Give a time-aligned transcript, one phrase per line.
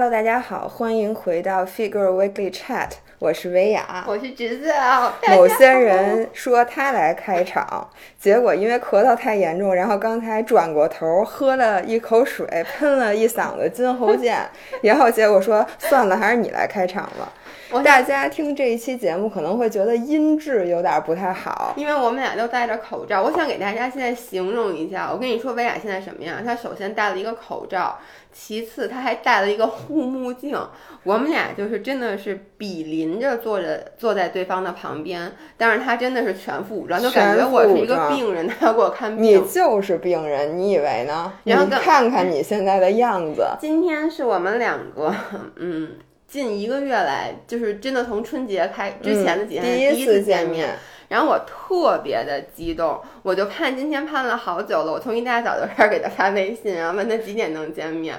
[0.00, 4.02] Hello，大家好，欢迎回到 Figure Weekly Chat，我是维雅。
[4.08, 5.14] 我是橘子啊。
[5.28, 7.86] 某些人说他来开场，
[8.18, 14.38] 结果因为咳嗽太严重，然后刚才转过头喝了一口水，喷了一嗓子金喉剑，
[14.80, 17.30] 然后结果说算了，还是你来开场吧。
[17.84, 23.22] 大家听这一期节目可能会觉得音质有点不太好，因为我们俩都戴着口罩。
[23.22, 26.44] 我想给大家现在形容一下，我跟你说，薇娅现在什么样？
[26.44, 27.98] 她首先戴了一个口罩，
[28.32, 30.58] 其次她还戴了一个护目镜。
[31.04, 39.24] 我们俩就是真的是比邻着坐着，坐在对方的旁边，但是她真的是全副武装，就感觉我是一个病人，她要给我看病。
[39.24, 41.32] 你就是病人，你以为呢？
[41.44, 43.46] 然后看看你现在的样子。
[43.60, 45.14] 今天是我们两个，
[45.56, 45.92] 嗯。
[46.30, 54.92] 近一个月来，就是真的从春节开之前的几天第一次见面，然后我特别的激动，我就盼今天盼了好久了。
[54.92, 58.14] 我从一大早就开始给他发微信，然后问他几点能见面。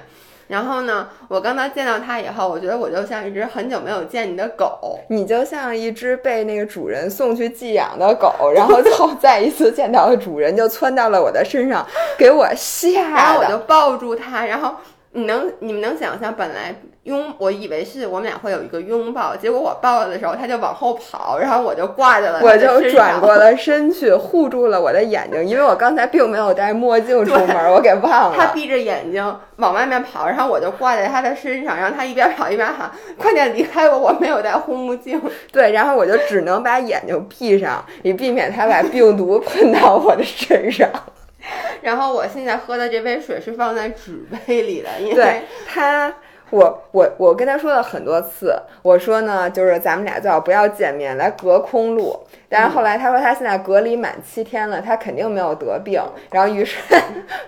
[0.49, 14.75] 然后呢，我刚刚见到他以后，我觉得我就像一只很久没有见你的狗，你就像一只被那个主人送去寄养的狗，然后后 再一次见到了主人，就窜到了我的身上，给我吓的，然后我就抱住他，然后。
[15.13, 16.73] 你能你们能想象，本来
[17.03, 28.37] 拥我以为是我们俩会有一个拥抱，结果我抱了的时候，他就往后跑，然后我就挂在了我就转过了身去，护住了我的眼睛，因为我刚才并没有戴墨镜出门，我给忘了。
[28.37, 32.89] 他闭着眼睛往外面跑，然后我就挂在他的身上，然后他一边跑一边喊
[33.19, 40.89] ：“快点离开我，我没有戴护目镜。”对，然后我就只能把眼睛闭上，以避免他把病毒 喷到我的身上。
[41.81, 46.13] 然后我现在喝的这杯水是放在纸杯里的，因为他，
[46.49, 52.19] 我我我跟他说了很多次，我说呢，就是咱们俩最好不要见面，来隔空录。
[52.51, 56.01] 但是后来他说他现在隔离满七天了，他肯定没有得病。
[56.31, 56.77] 然后于是，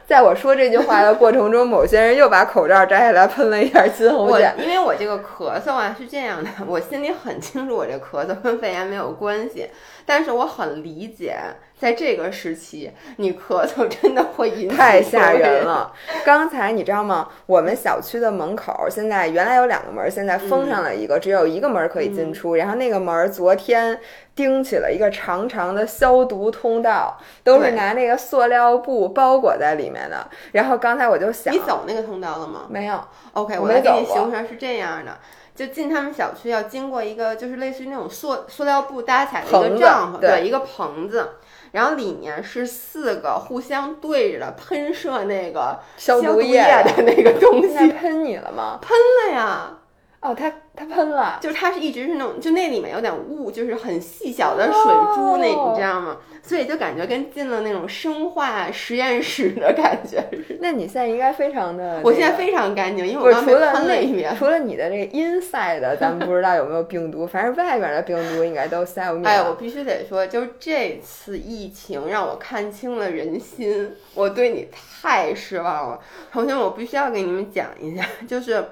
[0.07, 4.55] 在我说这句话的过程中，某些人又把口罩摘下来喷了一下金红碱。
[4.57, 9.69] 因为我这个咳嗽啊是这样的，我心里很清楚，我这咳嗽跟肺炎没有关系，
[10.05, 11.35] 但是我很理解。
[11.75, 15.91] 在这个时期，你咳嗽真的会引太吓人了。
[16.23, 17.28] 刚才你知道吗？
[17.45, 22.55] 我们小区的门口现在原来有两个门，现在封上了一个，只有一个门可以进出。
[22.55, 23.99] 然后那个门昨天
[24.35, 30.27] 钉起了一个长长的消毒通道，都是拿那个塑料布包裹在里面的。
[30.53, 32.66] 然后刚才我就想，你走那个通道了吗？
[32.69, 32.99] 没有。
[33.33, 35.17] OK，我来给你形容是这样的。
[35.55, 41.33] 就进他们小区要经过一个，就是类似于那种塑塑料布搭起来的一个帐篷，对，一个棚子。
[41.73, 48.79] 然后里面是四个互相对着的喷射那个消毒液的那个东西，喷你了吗？
[48.81, 49.77] 喷了呀！
[50.23, 56.17] 哦，它它喷了，就是它是一直是那种，就那里面有点雾，就是很细小的水珠那，你知道吗？
[56.41, 60.23] 所以就感觉跟进了那种生化实验室的感觉。
[60.61, 64.34] 那你现在应该非常的，我现在非常干净，因为我刚喷了一遍。
[64.38, 69.29] 除了你的这个 inside，咱们不知道有没有病毒，反正外边的病毒应该都消灭了。
[69.29, 76.00] 哎，我必须得说，就是这次疫情让我看清了人心，我对你太失望了，
[76.31, 78.63] 同学们，我必须要给你们讲一下，就是。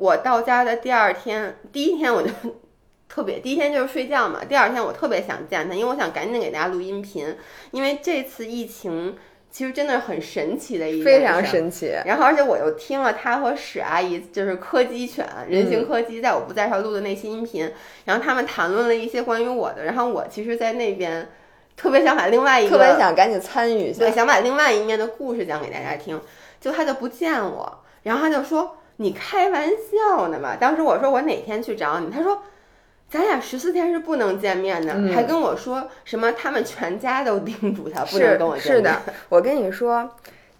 [0.00, 2.30] 我到家的第二天，第一天我就
[3.06, 4.40] 特别，第一天就是睡觉嘛。
[4.42, 7.36] 第二天我特别想见他，因为我想赶紧给大家录音频。
[7.70, 9.14] 因为这次疫情
[9.50, 11.92] 其实真的很神奇的一非常神奇。
[12.06, 17.70] 然后而且我又听了他和史阿姨，就是柯基犬人形柯基，在我不在时候录的那些音频。
[18.06, 19.84] 然后他们谈论了一些关于我的。
[19.84, 21.28] 然后我其实，在那边
[21.76, 26.18] 特别想把另外一个，特别想赶紧参与一下，对，想把另外一面的故事讲给大家听。
[26.58, 28.78] 就他就不见我，然后他就说。
[29.00, 30.58] 你开玩笑呢吧？
[30.60, 32.42] 当时我说我哪天去找你，他说
[33.08, 38.76] 咱俩十四天是不能见面的，还跟我说什么他们全家都叮嘱他不能跟我见面。
[38.76, 39.00] 是的，
[39.30, 40.06] 我跟你说，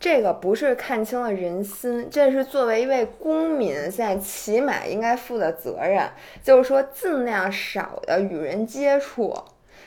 [0.00, 6.08] 这个不是看清了人心，这是作为一位公民，现在起码应该负的责任，
[6.42, 9.36] 就是说尽量少的与人接触。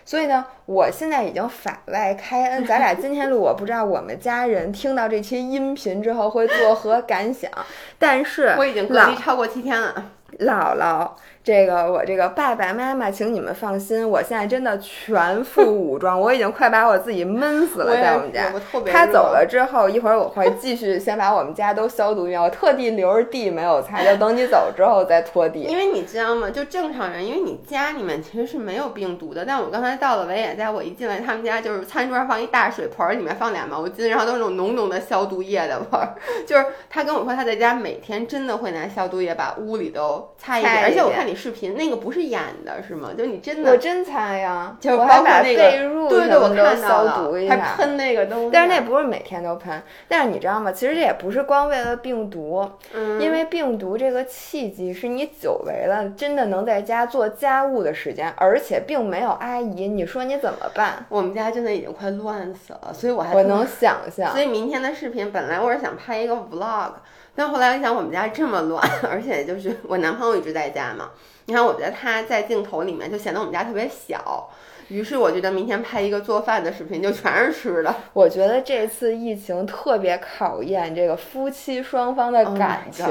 [0.06, 7.50] 所以呢，我现在已经法外开恩， 咱俩今天录，我不知道我们家人听到这期音频之后会作何感想，
[7.98, 11.10] 但是我已经隔离超过七天了，姥姥。
[11.44, 18.46] 这个我这个爸爸妈妈，请你们放心，我现在真的全副 武装，我已经快把我自己闷死了，在我们家。
[18.90, 22.42] 他走了之后，一会儿我会继续先把我们家都消毒一遍。
[22.42, 25.64] 我特地留着地没有擦，就等你走之后再拖地。
[25.64, 26.50] 因为你知道吗？
[26.50, 29.44] 就正常人，因为你家里面其实是没有病毒的。
[29.44, 36.16] 但我刚才到了维也家，我一进来他们家就是餐桌上放一大水盆，里面放俩毛巾，然后都是那种浓浓的消毒液的味儿。
[36.48, 41.33] 就是他跟我说他在家每天真的会拿消毒液把屋里都擦一遍，而且我看你。
[41.34, 43.10] 美视频，那个不是演的，是吗？
[43.18, 47.56] 就你真的，我真猜呀，就是我还括那个被褥对对，我看到消了毒一下。
[47.56, 50.72] 还喷那个东西，但是那不是每天都喷，但是你知道吗？
[50.72, 61.04] 其实这也不是光为了病毒，嗯，因为病毒这个契机是你久违了，真的能在家做家务的时间，而且并没有阿姨，你说你怎么办？
[61.10, 66.92] 我们家真的已经快乱死了，所以我还我能想象所，以明天的视频本来我是想拍一个 vlog，
[67.36, 71.10] 但后来我想我们家这么乱， 而且就是我男朋友一直在家嘛，
[71.46, 74.50] 你看我觉得他在镜头里面就显得我们家特别小，
[74.90, 77.94] 于是我觉得明天拍一个做饭的视频，就全是吃的。
[78.14, 83.08] 我觉得这次疫情特别考验这个夫妻双方的 Oh 感情。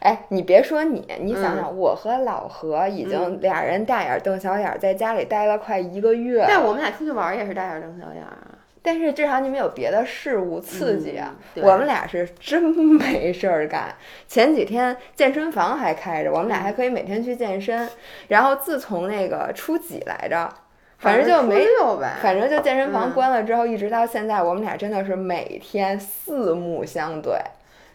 [0.00, 6.44] 哎，你别说你，你想嗯想，我和老何已经俩人大眼瞪小眼，在家里待了快一个月。
[6.48, 8.24] 但我们俩出去玩也是大眼瞪小眼。
[8.82, 11.34] 但是至少你们有别的事物刺激啊。
[11.54, 13.94] 嗯我们俩是真没事儿干。
[14.26, 17.88] 前几天健身房还开着，我们俩嗯还可以每天去健身。
[18.28, 20.48] 然后自从那个初几来着，
[20.98, 27.34] 反正就没初六呗，反正就健身房嗯关了之后，一直到现在，我们俩真的是每天四目相对。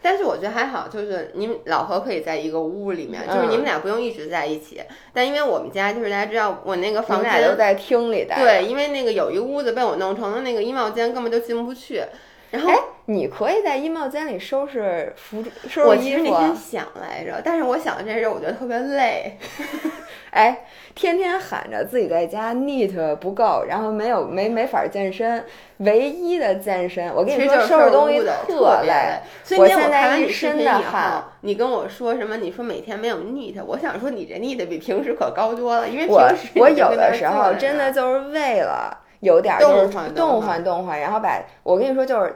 [0.06, 4.80] 但是我觉得还好，就是你们老何可以在一个屋里面，就是嗯你们俩不用一直在一起。
[5.12, 8.36] 但因为我们家就是大家知道，我那个房间都在厅里待。
[8.38, 12.04] 对，，因为那个有一屋子被我弄成了那个衣帽间，根本就进不去。
[12.52, 12.76] 然后哎，
[13.06, 16.26] 你可以在衣帽间里收拾服收拾衣服啊。
[16.26, 19.38] 实那天想来着，但是我想这事儿，我觉得特别累。
[20.32, 25.46] 哎，天天喊着自己在家 neat 不够，然后没有没没法健身，
[25.78, 29.22] 唯一的健身，我跟你说收拾东西特累。
[29.44, 32.36] 所以我那天现在一看完身的汗，你跟我说什么？
[32.36, 42.36] 你说每天没有 neat，我想说你这 neat 比平时可高多了，因为平我时我有的时候真的就是为了有点儿就是动换动动换然后把我跟你说就是，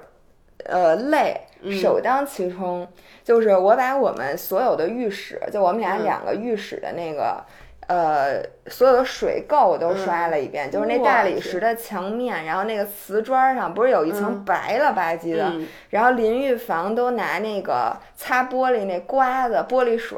[0.65, 2.87] 呃，累嗯首当其冲，
[3.23, 7.43] 就是我把我们所有的浴室，就我们俩嗯两个浴室的那个。
[7.89, 20.15] 呃，所有的水垢都刷了一遍，就是那大理石的墙面，然后那个瓷砖上不是有一层嗯白了吧唧的，嗯然后淋浴房都拿那个擦玻璃那刮子、玻璃水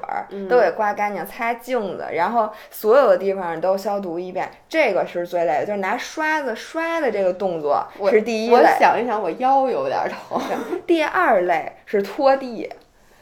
[0.50, 4.52] 都给刮干净，擦镜子，然后所有的地方都消毒一遍。
[4.68, 8.68] 这个是最累的，就是拿刷子刷的这个动作我是第一我类。
[8.78, 10.42] 想一想，我腰有点疼。
[10.86, 12.70] 第二类是拖地。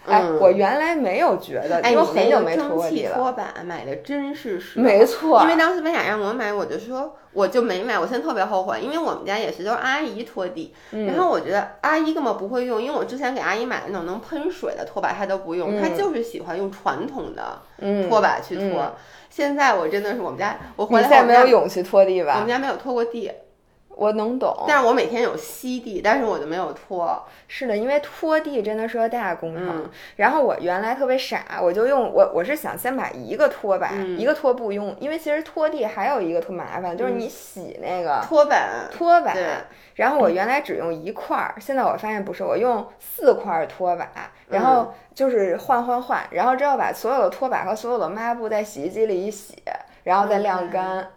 [0.05, 0.39] 哎，嗯。
[0.39, 3.15] 我原来没有觉得，哎，因为我你那个很久没拖地了。
[3.15, 5.41] 拖把买的真是是没错。
[5.43, 11.05] 因为当时薇娅让我买，我就说我就没买，我现在特别后悔，因为我们家也是都是阿姨拖地，嗯。
[11.05, 18.81] 然后我觉得阿姨根本不会用，因为我之前给阿姨买的那种能喷水的拖把，她都不用，她嗯就是喜欢用传统的嗯，拖把去拖。
[18.81, 18.93] 嗯。
[19.29, 22.33] 现在我真的是我们家，我回来后没有勇气拖地吧？
[22.35, 22.47] 我们？
[22.47, 23.31] 家没有拖过地，
[23.99, 24.65] 我能懂。
[24.67, 27.21] 但是我每天有吸地，但是我就没有拖。
[27.47, 29.67] 是的，因为拖地真的是个大工程。
[29.67, 39.33] 嗯然后我原来特别傻，我就用我我是想先把一个拖把、嗯一个拖布用，因为其实拖地还有一个特麻烦，就是你洗那个拖板，拖把。
[39.33, 39.45] 对
[39.95, 44.07] 然后我原来只用一块儿，现在我发现不是，我用四块儿拖把，
[44.47, 49.61] 然后就是换换换，然后之后把所有的拖把和所有的抹布在洗衣机里一洗，
[50.03, 51.07] 然后再晾干。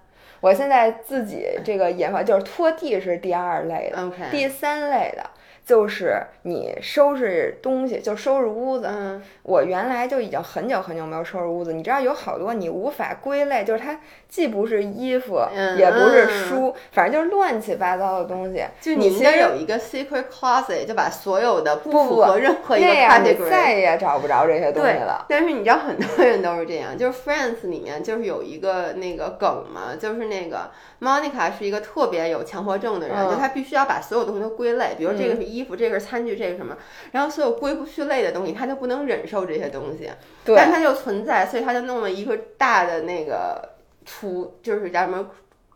[0.43, 5.25] 我现在自己这个研发就是拖地是第二类的第三类的
[5.65, 8.87] 就是你收拾东西，就收拾屋子。
[8.89, 18.65] 嗯，我原来就已经很久很久没有收拾屋子，你知道有好多你无法归类，就是它既不是衣服，嗯也不是书，反正就是乱七八糟的东西。
[18.81, 23.49] 就你你其实有一个 secret closet，就把所有的不不符合任何一个 category。
[23.49, 30.71] 再也找不着这些东西了。，但是你知道很多人都是这样，就是 Friends 里面就是有一个那个梗嘛，就是那个
[31.01, 36.77] Monica 是一个特别有强迫症的人，嗯就她必须要把所有东西都归类，比如这个是衣服，这个是餐具，这个什么，
[37.13, 40.11] 然后所有归不去类的东西，他就不能忍受这些东西，
[40.45, 43.71] 对但它就存在，所以他就弄了一个大的那个
[44.07, 45.29] 橱，就是叫什么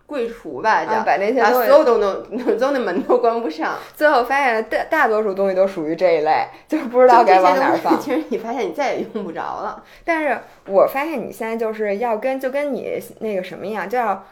[0.07, 3.75] 柜橱吧，叫、啊，把那些把所有都能，所有的门都关不上。
[3.97, 8.01] 最后发现大大多数东西都属于这一类，就是不知道该往哪儿放。
[8.01, 9.83] 其实你发现你再也用不着了。
[10.05, 14.25] 但是我发现你现在就是要跟就跟你那个什么一样，就要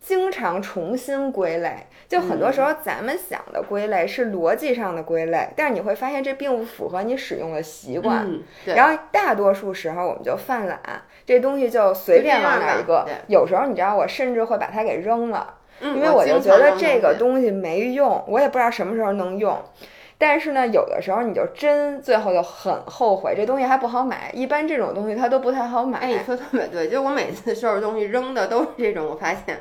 [0.00, 1.86] 经常重新归类。
[2.08, 8.24] 就很多时候咱们想的归类是逻辑上的归类，但是你会发现这并不符合你使用的习惯。
[8.26, 8.42] 嗯，
[8.74, 10.80] 然后大多数时候我们就犯懒，
[11.24, 13.34] 这东西就随便往哪儿一搁就这样吧对。
[13.34, 15.54] 有时候你知道，我甚至会把它给扔了。
[15.80, 19.56] 嗯，因为我就觉得这个东西没用，我也不知道什么时候能用。
[20.18, 24.30] 但是呢，有的时候你就真最后就很后悔，这东西还不好买。
[24.34, 26.00] 一般这种东西它都不太好买。
[26.00, 29.60] 哎，你说特别对，就我每次收拾东西扔的都是这种，我发现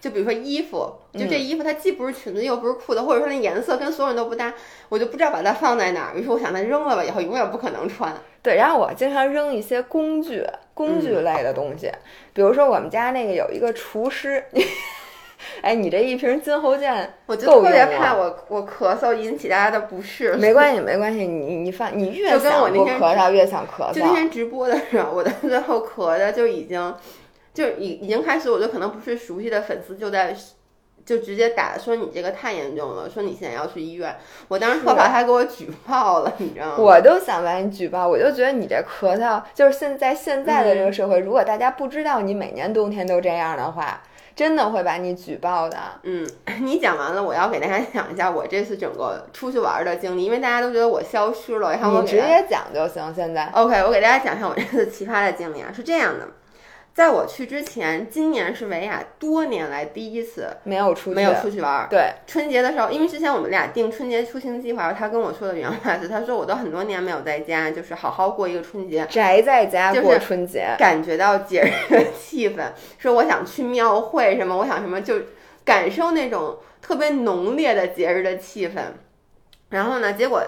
[0.00, 4.52] 就比如说衣服，就这衣服它既不是裙子又不是裤子，或者说那颜色跟所有人都不搭，
[4.88, 6.18] 我就不知道把它放在哪儿。
[6.18, 8.14] 于是我想，它扔了吧，以后永远不可能穿。
[8.42, 11.90] 对，然后我经常扔一些工具、工具类的东西，
[12.32, 14.44] 比如说我们家那个有一个厨师。
[15.62, 20.34] 哎，你这一瓶金喉健，我就特别怕我我咳嗽引起大家的不适。
[20.36, 23.94] 没关系，没关系，你你放，你越想不咳嗽越想咳嗽。
[23.94, 26.92] 就那天直播的时候，我到 最后咳的就已经，
[27.58, 30.32] 就已已经开始，我就可能不是熟悉的粉丝就在
[31.04, 34.16] 就直接打说你这个太严重了，说你现在要去医院。
[34.46, 36.74] 我当时特怕他给我举报了，你知道吗？
[36.78, 44.02] 我都想把你举报，我就觉得你这咳嗽，就是现在现在的这个社会，如果大家不知道你每年冬天都这样的话。
[44.38, 45.76] 真的会把你举报的。
[46.04, 46.24] 嗯，
[46.62, 53.12] 你讲完了，我要给大家讲一下我这次整个出去玩的经历，因为大家都觉得我消失了，然后我直接讲就行。
[53.12, 56.28] 现在，OK，我给大家讲一下我这次奇葩的经历啊，是这样的。
[56.98, 61.86] 在我去之前，今年是维亚多年来第一次没有出没有出去玩。
[61.88, 72.72] 对，春节的时候，因为之前我们俩定春节出行计划，他跟我说的原话是，他说我都很多年没有在家，就是好好过一个春节，宅在家过春节，感觉到节日的气氛。
[72.98, 75.20] 说我想去庙会什么，我想什么，就
[75.64, 78.74] 感受那种特别浓烈的节日的气氛。
[79.68, 80.42] 然后呢，结果。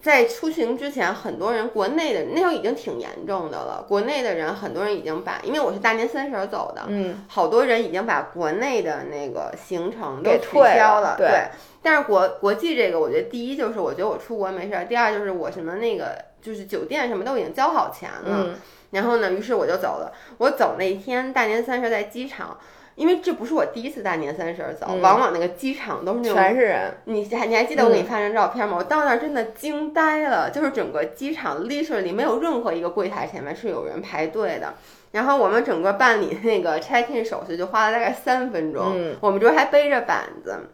[0.00, 3.84] 在出行之前，很多人国内的那时候已经挺严重的了。
[3.88, 11.16] 国内的人很多人已经把，因为我是大年三十走的，嗯，好多人已经把国内的那个行程都取消了。
[11.18, 11.48] 对，
[11.82, 18.54] 但是国国际这个，我觉得第一就是我觉得我出国没事儿，第二就是我什么那个就是酒店什么都已经交好钱了。
[18.90, 20.12] 然后呢，于是我就走了。
[20.38, 22.56] 我走那一天大年三十在机场。
[22.96, 26.94] 因为这不是我第一次大年三十走，往往那个机场都是那种全是人。
[27.04, 28.76] 你还你还记得我给你发张照片吗？
[28.78, 34.74] 我到那儿真的惊呆了，就是整个机场 literally 没有任何一个柜台前面是有人排队的。
[35.12, 40.70] 然后我们整个办理那个 check in 手续就花了大概三分钟，我们这还背着板子。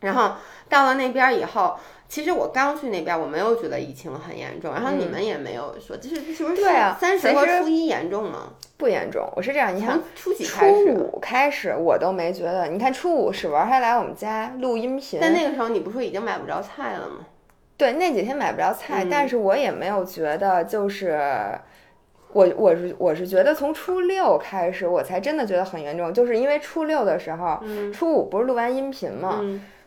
[0.00, 0.32] 然后
[0.68, 1.78] 到了那边以后。
[2.10, 6.56] 其实我刚去那边，我没有觉得疫情很严重，然后你们也没有说，就是是不是？
[6.56, 8.52] 对啊，三十和初一严重吗？
[8.76, 12.66] 不严重，我是这样，你看初几初五开始我都没觉得。
[12.66, 17.26] 你看初五史文还来我们家录音频，但那个时候你不说已经买不着菜了吗？
[17.76, 21.16] 对，那几天买不着菜，但是我也没有觉得就是
[22.32, 27.60] 我我是我是觉得从初六开始我才真的觉得很严重，就是因为初六的时候，
[27.94, 29.40] 初五不是录完音频嘛，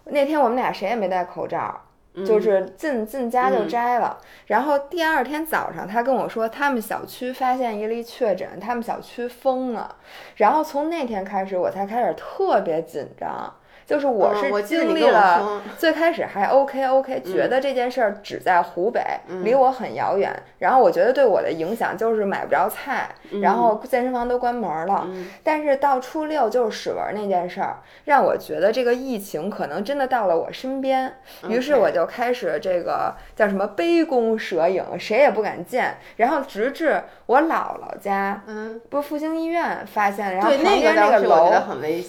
[0.06, 1.82] 那天我们俩谁也没戴口罩。
[2.25, 9.96] 就是进进家就摘了，然后第二天早上他跟我说，他们小区发现一例确诊，他们小区封了，
[10.36, 13.53] 然后从那天开始我才开始特别紧张。
[13.86, 19.02] 就是我是经历了最开始还 OK OK，觉得这件事儿只在湖北，
[19.44, 20.34] 离我很遥远。
[20.60, 23.10] 然后我觉得对我的影响就是买不着菜，
[23.42, 25.06] 然后健身房都关门了。
[25.44, 31.13] 但是到初六就是史文那件事儿，让我觉得这个疫情可能真的到了我身边。
[31.50, 35.98] 于是我就开始这个叫什么杯弓蛇影，谁也不敢见。
[36.16, 41.52] 然后直至我姥姥家，嗯，不是复兴医院发现，然后旁边那个楼，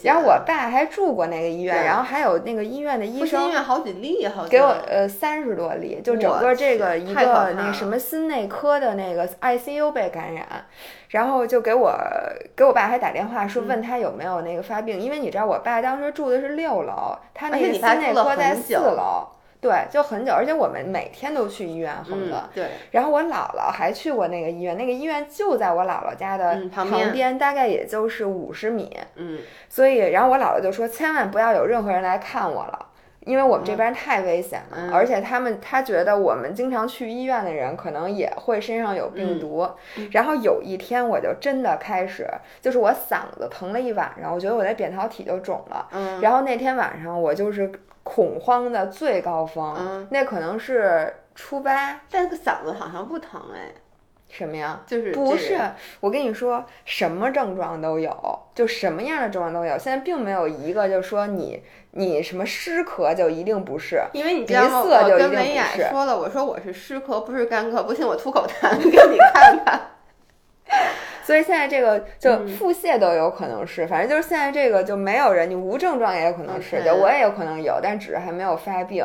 [0.04, 1.63] 然后我爸还住过那个医。
[1.64, 10.47] 院，然后还有那个医院的医生，医院好几例，好给我呃三十多例，就整个这个一个那什么心内科的那个 ICU 被感染，
[11.09, 11.92] 然后就给我
[12.54, 19.26] 给我爸还打电话说问他有没有那个发病，因为你知道我爸当时住的是六楼，他那个心内科在四楼。
[19.64, 22.50] 对，就很久，而且我们每天都去医院，恒的。
[22.54, 22.66] 对。
[22.90, 28.94] 然后我姥姥还去过那个医院，那个医院就在我姥姥家的旁边，大概也就是五十米。
[29.14, 29.38] 嗯。
[29.71, 32.87] 所以，然后我姥姥就说：“千万不要有任何人来看我了，
[33.25, 34.90] 因为我们这边太危险了。
[34.93, 39.69] 而且他们他觉得我们经常去医院的人可能也会身上有病毒。
[40.12, 42.26] 然后有一天我就真的开始，
[42.61, 45.88] 就是我嗓子疼了一晚上，我觉得我的扁桃体就肿了。
[45.93, 46.21] 嗯。
[46.21, 47.73] 然后那天晚上我就是。
[48.07, 53.73] 恐慌的最高峰，那可能是初八，但是嗓子好像不疼哎，
[54.37, 54.81] 什么呀？
[54.85, 55.57] 就是不是？
[56.00, 59.79] 我跟你说，什么症状都有，就什么样的症状都有。
[59.79, 61.62] 现在并没有一个就说你
[61.93, 65.37] 你什么湿咳就一定不是，因为你鼻塞就一定不
[65.76, 65.88] 是。
[65.88, 69.81] 说了，我说我是湿咳，不是干咳，不信我吐口痰 给你看看。
[71.25, 79.04] 所以现在这个就腹泻都有可能是，反正就是现在这个就没有人，你无症状也有可能是，就我也有可能有，但只是还没有发病。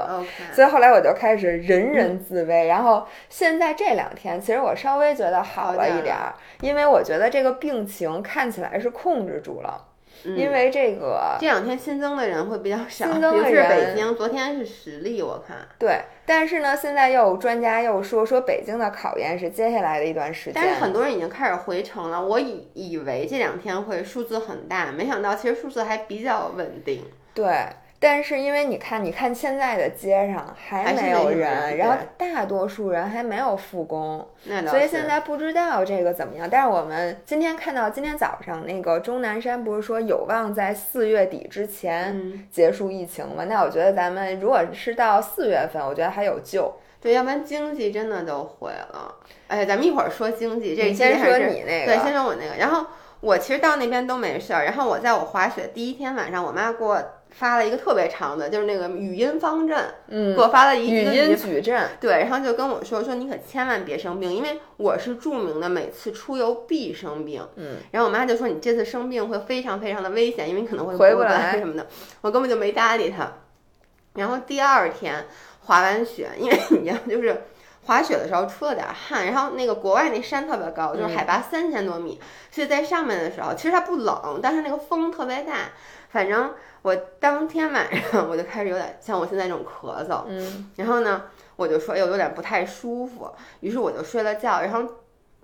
[0.52, 9.86] 所以后来我就开始人人自危，然后现在这两天其实我稍微觉得好了一点儿，因为我觉得这个病情看起来是控制住了。
[10.26, 15.58] 嗯因为这个这两天新增的人会比较少，新增的是北京，昨天是十例，我看。
[15.78, 27.06] 对，但是呢，现在又有专家又说说北京的考验是接下来的一段时间，但是很多人已经开始回城了，我以以为这两天会数字很大，没想到其实数字还比较稳定。
[27.34, 27.68] 对。
[28.02, 34.26] 但是因为你看，你看现在的街上还没有人，然后大多数人还没有复工，
[34.68, 36.48] 所以现在不知道这个怎么样。
[36.50, 43.44] 但是我们今天看到，今天早上那个钟南山不是说有望在四月底之前嗯，结束疫情吗？
[43.50, 46.74] 那我觉得咱们如果是到四月份，我觉得还有救。
[47.02, 49.16] 对，要不然经济真的都毁了。
[49.48, 52.56] 哎，咱们一会儿说经济，这你先说你那个，对，先说我那个。
[52.58, 52.86] 然后
[53.22, 57.02] 我其实到那边都没事儿，然后我在我滑雪第一天晚上，我妈给我
[57.32, 67.48] 发了一个特别长的，就是那个语音方阵，嗯给，我发了一语音矩阵，对，然后就跟我说说你可千万别生病，因为我是著名的每次出游必生病。
[67.56, 71.88] 嗯，然后我妈就说你这次生病会非常非常的危险，因为你可能会回不不来什么的。
[72.22, 73.32] 我根本就没搭理她。
[74.16, 75.26] 然后第二天
[75.66, 77.42] 滑完雪，因为你知道就是。
[77.86, 82.20] 滑雪的时候出了点汗，然后那个国外那山特别高，就是海拔三千多米，
[82.52, 85.54] 所以在上面的时候其实它不冷，但是那个风特别大。
[86.10, 90.72] 反正我当天晚上我就开始有点像我现在这种咳嗽，嗯。
[90.76, 91.24] 然后呢，
[91.56, 94.94] 我就说，哎呦，有点不太舒服，于是我就睡了觉，然后，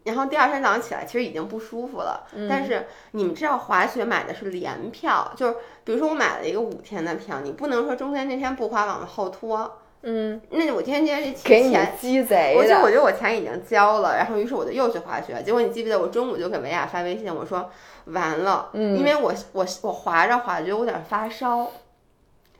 [0.04, 2.26] 然后第二天早上起来，其实已经不舒服了。
[2.34, 2.48] 嗯。
[2.50, 11.94] 但是你们知道滑雪买的是联票，就是比如说我买了一个五天的票，你不能说中间那天不滑往后拖，嗯，那我今天今天这给你钱。
[12.00, 15.42] 鸡贼我就我，觉得我钱已经交了，然后于是我就又去滑雪。
[15.44, 17.70] 结果你记不记得我中午就给维亚发微信，我说
[18.06, 21.72] 完了，嗯因为我我我滑着滑着就有点发烧，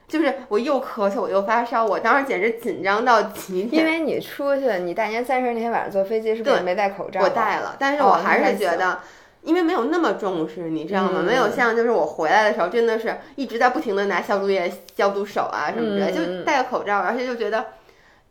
[0.08, 3.84] 就是我又咳嗽我又发烧，我当时简直紧张到极点。
[3.84, 7.20] 因为你出去，你大年三十那天晚上坐飞机是不是对没戴口罩？
[7.22, 8.98] 我戴了，但是哦我还是觉得，
[9.46, 11.20] 因为没有那么重视，你知道吗？
[11.20, 17.64] 嗯没有像就是我回来的时候，真的是一直在不停的拿消毒液消毒手啊什么之类，嗯就戴个口罩，而且就觉得。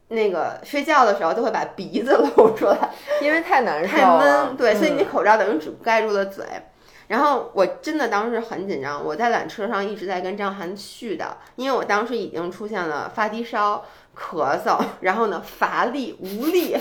[0.09, 2.77] 那个睡觉的时候就会把鼻子露出来，
[3.23, 6.45] 因为太难受太，闷，对，所以你嗯口罩等于只盖住了嘴。
[7.07, 13.83] 然后我真的当时很紧张，我在缆车上一直在跟张涵絮叨，因为我当时已经出现了发低烧、
[14.15, 16.77] 咳嗽，然后呢乏力无力，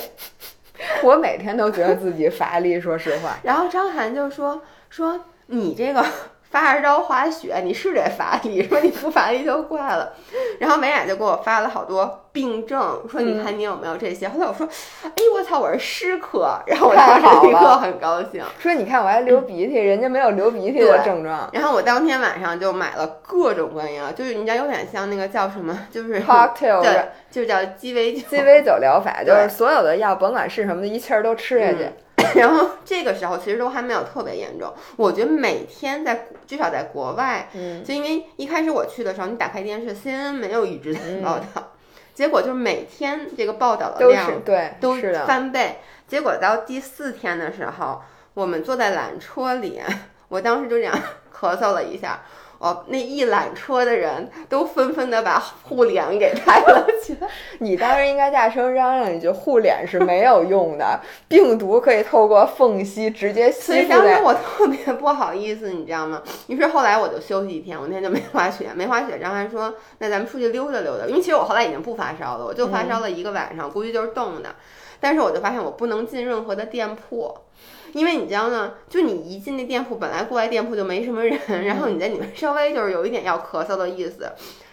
[1.03, 3.39] 我每天都觉得自己乏力，说实话。
[3.43, 6.05] 然后张涵就说说你这个
[6.55, 10.13] 发着招滑雪，你是得乏力，说你不乏力就怪了。
[10.61, 14.29] 然后美雅就给我发了好多病症，说你看你有没有这些。
[14.29, 14.65] 后来我说，
[15.03, 16.61] 哎我操，我是湿咳。
[16.69, 18.41] 然后我当时立刻很高兴。
[18.61, 21.51] 说你看我还流鼻涕，人家没有流鼻涕的症状。
[21.53, 28.29] 然后我当天晚上就买了各种各样，就是你知道有点像那个叫什么， 就是，cocktail 对，就叫鸡尾酒。
[28.29, 31.91] 鸡尾酒疗法，就是所有的药，甭管是什么的，一气儿都吃下去。
[32.35, 41.73] 然后这个时候其实都还没有特别严重，我觉得每天在至少在国外，嗯，就因为一开始我去的时候，你打开电视，CNN 没有一直在嗯报道，
[42.15, 45.15] 结果就是每天这个报道的都量是对，都是。
[45.27, 48.03] 翻倍，结果到第四天的时候，
[48.35, 49.81] 我们坐在缆车里，
[50.29, 50.95] 我当时就这样
[51.35, 52.23] 咳嗽了一下。
[52.65, 57.29] 哦，那一缆车的人都纷纷的把护脸给抬了起来。
[57.61, 60.99] 你当时应该大声嚷嚷一句：“护脸是没有用的，
[61.29, 63.97] 病毒可以透过缝隙直接所吸附在。
[63.97, 66.23] 以当时我特别不好意思，你知道吗？
[66.47, 69.19] 于是后来我就休息一天，我那天就没滑雪，没滑雪。
[69.19, 74.55] 张涵说：“那咱们出去溜达溜达。”因为其实我后来已经不发烧了，我就发烧了一个晚上，估计就是冻的。
[75.01, 77.37] 但是我就发现我不能进任何的店铺，
[77.95, 78.75] 因为你知道呢？
[78.89, 84.31] 就你一进那店铺，本来过来店铺就没什么人，然后你在里面稍微就是有一点要咳嗽的意思，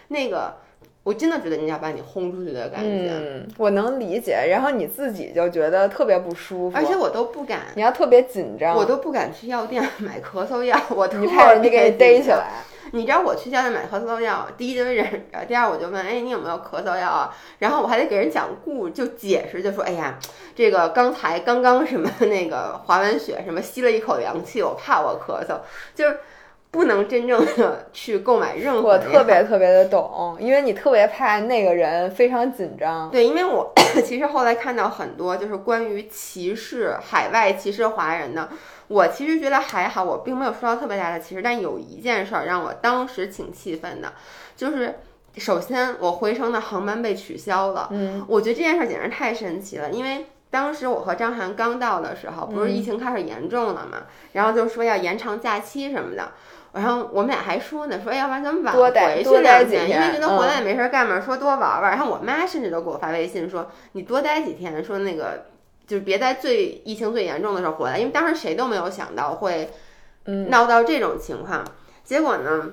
[0.09, 0.55] 那个
[1.03, 4.47] 我真的觉得人家把你轰出去的感觉，嗯，我能理解。
[4.49, 7.61] 然后你自己就觉得特别不舒服，而且我都不敢。
[7.75, 12.21] 你要特别紧张，我都不敢去药店买咳嗽药，我怕人家给逮。
[12.21, 12.63] 起来。
[12.91, 17.33] 你知道我去药店买咳嗽药，第一就是忍着，第二我就问，哎，你有没有咳嗽药啊？
[17.59, 20.17] 然后我还得给人讲故，就解释，就说，哎呀，
[20.55, 25.59] 这个刚才刚刚什么那个滑完雪，什么吸了一口凉气，我怕我咳嗽，
[25.95, 26.17] 就是
[26.69, 33.09] 不能真正的去购买任何我特别特别的懂，因为你特别怕那个人非常紧张。
[33.09, 33.73] 对，因为我
[34.05, 38.47] 其实后来看到很多就是关于歧视海外歧视华人的，
[38.91, 41.41] 我其实觉得还好，我并没有受到特别大的歧视。
[41.41, 44.13] 但有一件事儿让我当时挺气愤的，
[44.55, 44.99] 就是
[45.37, 50.25] 首先我回程的航班被取消了，嗯，我觉得这件事儿简直太神奇了，因为。
[50.51, 53.99] 当时我和张涵刚到的时候，不是嗯疫情开始严重了嘛，
[54.33, 56.33] 然后就说要延长假期什么的，
[56.73, 58.89] 然后我们俩还说呢，说哎要不然咱们晚回
[59.23, 61.83] 去待几两天，因为觉得回来嗯也没事儿干嘛，说多玩玩。
[61.83, 65.45] 然后我妈甚至都给我发微信说，你多待几天，说那个
[65.91, 69.69] 就是别在最疫情最严重的时候回来，因为当时谁都没有想到会
[70.23, 71.65] 嗯闹到这种情况。
[72.01, 72.71] 结果呢，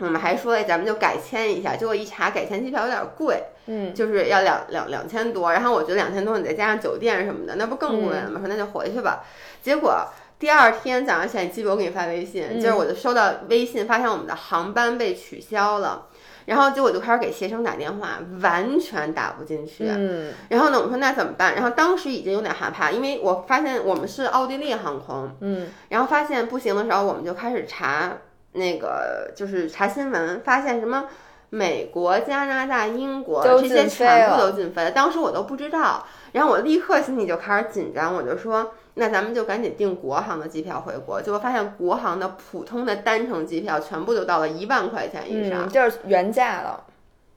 [0.00, 1.74] 我们还说，哎，咱们就改签一下。
[1.74, 5.50] 结果一查，改签机票有点贵，嗯，就是要两两两千多。
[5.50, 8.38] 然后我觉得两千多，你再加上酒店什么的，那不更贵了吗？
[8.40, 9.24] 说那就回去吧。
[9.62, 10.06] 结果
[10.38, 16.08] 第二天早上起来，记得我给你发微信，就是我就收到微信，发现我们的航班被取消了。
[16.46, 19.86] 然后结果就开始给携程打电话，完全打不进去。
[19.88, 21.54] 嗯，然后呢，我说那怎么办？
[21.54, 28.16] 然后当时已经有点害怕，因为我发现我们是奥地利航空，嗯，然后发现不行的时候，我们就开始查
[28.52, 31.04] 那个，就是查新闻，发现什么
[31.50, 34.90] 美国、加拿大、英国都这些全部都禁飞了。
[34.90, 38.72] 当时我都不知道，然后我立刻心里就开始紧张，我就说。
[38.94, 46.84] 那咱们就赶紧订国航的机票回国，结果发现国航的普通的单程机票全部都到了一万块钱以上，嗯，就是原价了。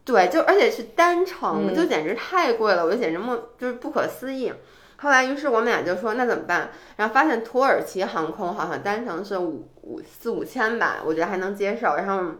[0.04, 4.52] 对，就而且是单程，嗯就简直太贵了，我就简直莫就是不可思议。
[4.97, 6.71] 后来，于是我们俩就说那怎么办？
[6.97, 12.32] 然后发现土耳其航空好像单程是五五四五千吧，我觉得还能接受，然后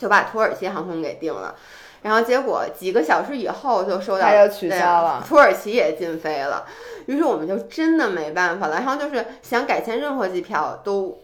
[0.00, 1.54] 就把土耳其航空给订了。
[2.02, 6.64] 然后结果几个小时以后就收到取消了土耳其也禁飞了。
[7.06, 11.16] 于是我们就真的没办法了，然后就是想改签任何机票都。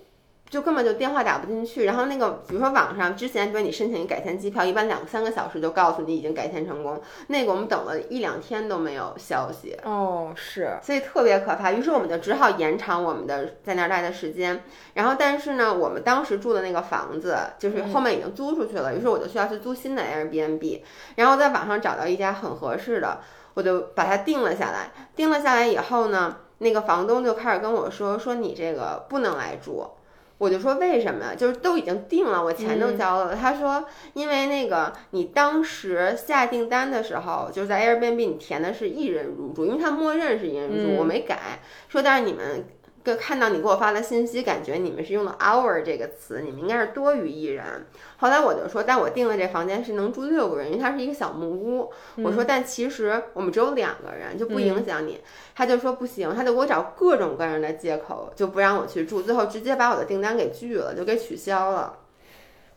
[0.49, 11.73] 就根本就电话打不进去，然后那个比如说网上之前，比如你申请一改签机票，一般两三个小时就告诉你已经改签成功，那个我们等了一两天都没有消息，哦，是，所以特别可怕。
[11.73, 14.63] 于是我们就只好延长我们的在那儿待的时间。
[14.95, 20.81] 然后但是呢，我们当时住的那个房子就是后面已经租出去了，于是我就需要去租新的 Airbnb，
[21.17, 23.21] 然后在网上找到一家很合适的，
[23.55, 24.93] 我就把它定了下来。
[25.17, 29.91] 定了下来以后呢，那个房东就开始跟我说说你这个不能来住。
[30.39, 31.35] 我就说为什么呀？
[31.35, 33.35] 就是都已经定了，我钱都交了。
[33.35, 41.61] 他说，因为那个你当时下订单的时候，就是在 Airbnb 你填的是一人入住，因为他默认是一人入住，嗯我没改。
[41.89, 42.67] 说但是你们
[43.07, 47.87] 跟看到你给我发的信息，感觉你们是用了 our 这个词，你们应该是多于一人。
[48.17, 51.93] 后来我就说，但我订的这房间是能住六个人，因为它是一个小木屋。
[52.17, 55.21] 我说，但其实我们只有两个人，就不影响你。
[55.55, 61.99] 他就说不行，他就给我找各种各样的借口，就不让我去住，最后直接把我的订单给拒了，就给取消了。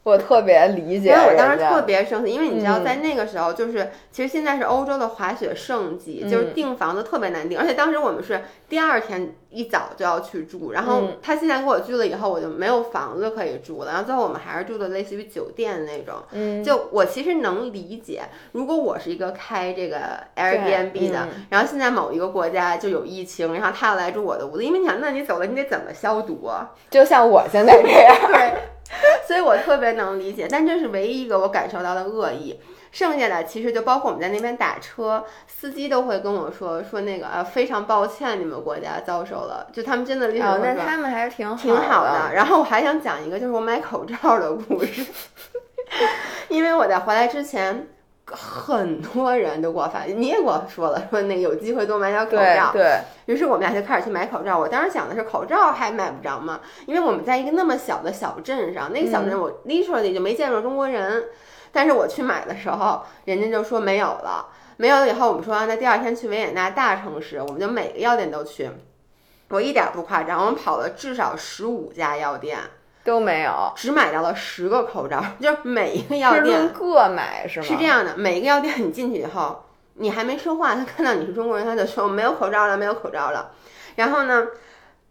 [0.03, 2.83] 我特别理解因为我当时特别生气，因为你知道，嗯。
[2.83, 6.29] 在那个时候，就是、其实现在是欧洲的滑雪盛季，嗯。
[6.29, 11.17] 就是订房子特别难订，而且当时我们是第二天一早就要去住，然后嗯。
[11.21, 16.15] 他现在给我拒了以后，我就没有房子可以住了，然后最后我们还是住的类似于酒店那种。
[16.31, 18.21] 嗯，就我其实能理解，
[18.53, 19.97] 如果我是一个开这个
[20.35, 21.45] Airbnb 的，嗯。
[21.49, 26.71] 然后现在某一个国家就有疫情，然后他要来住我的屋子，因为你想，那你走了，你得怎么消毒啊？
[26.89, 28.53] 就像我现在这样，对，
[29.29, 32.59] 所以我特别能理解，但这是唯一一个我感受到的恶意。
[32.91, 42.33] 剩下的其实就包括我们在那边打车，司机都会跟我说说那个啊，非常抱歉你们国家遭受了，就他们真的厉害哦，那他们还是挺挺好的的。。
[42.33, 45.05] 然后我还想讲一个，就是我买口罩的故事，
[46.49, 47.87] 因为我在回来之前。
[48.31, 52.71] 很多人都给我发，你也给我说了，说那有机会多买点口罩。
[52.71, 54.57] 对对，于是我们俩就开始去买口罩。
[54.57, 56.59] 我当时想的是口罩还买不着吗？
[56.85, 61.25] 因为我们在一个那么小的小镇上，那个小镇嗯我 literally 就没见着中国人。
[61.71, 64.47] 但是我去买的时候，人家就说没有了。
[64.77, 68.69] 没有了以后，我们说啊那第二天去维也纳大城市，我们就每个药店都去。
[69.49, 72.57] 我一点儿不夸张，我们跑了至少十五家药店，
[73.09, 77.65] 都没有，只买到了十个口罩，就是每一个药店各买是吗？
[77.65, 79.63] 是这样的，每一个药店你进去以后，
[79.95, 83.51] 你还没说话，他看到你是中国人，他就说没有口罩了，没有口罩了。
[83.95, 84.47] 然后呢，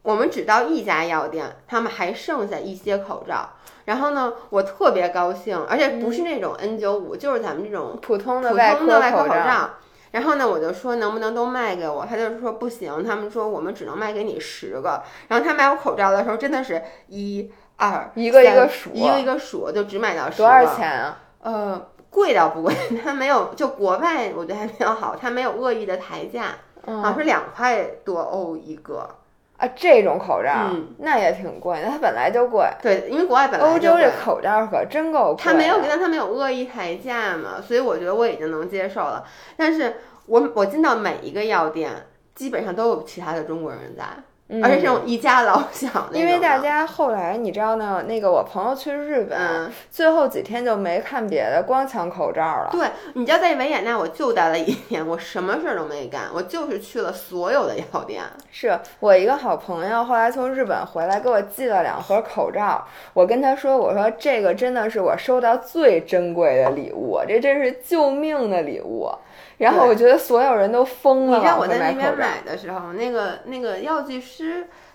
[0.02, 3.50] 我们只到一家药店，他们还剩下一些口罩。
[3.86, 9.34] 然后呢，我特别高兴，而且不是那种 N95，、就是咱们这种普通的普外科通的口罩。
[9.34, 9.70] 罩。
[10.10, 15.02] 然后呢，我就说能不能都卖给我，他就说不行，他们说我们只能卖给你十个。
[15.28, 21.18] 然后他买我口罩的时候，真的是一二一个一个数一个一个数，就只买到十多少钱啊？
[21.40, 29.08] 呃，贵倒不贵，它没有，就国外我觉得还比较好，它没有恶意的抬价，好像嗯是两块多欧一个。
[29.56, 32.64] 啊，这种口罩、嗯那也挺贵的，它本来就贵。
[32.80, 35.52] 对，因为国外本来欧洲这口罩可真够贵它。
[35.52, 39.24] 没有，但它没有恶意抬价嘛，所以我觉得我已经能接受了。
[39.56, 41.90] 但是我我进到每一个药店，
[42.36, 44.04] 基本上都有其他的中国人在，
[44.48, 46.08] 嗯而且这种一家老小。
[46.12, 52.68] 因为大家后来你知道呢，那个我朋友去日本，嗯，最后几天就没看别的，光抢口罩了。
[52.72, 58.22] 对，你知道在维也纳我就待了一天，我什么事儿都没干，我就是去了所有的药店。
[58.50, 62.86] 是我一个好朋友，后来从日本回来给我寄了两盒口罩。
[63.12, 69.10] 我跟他说：“我说这个真的是我收到最珍贵的礼物，这真是救命的礼物。”
[69.58, 72.16] 然后我觉得所有人都疯了，你知道我在那边。
[72.16, 74.37] 买的时候，那个那个药剂师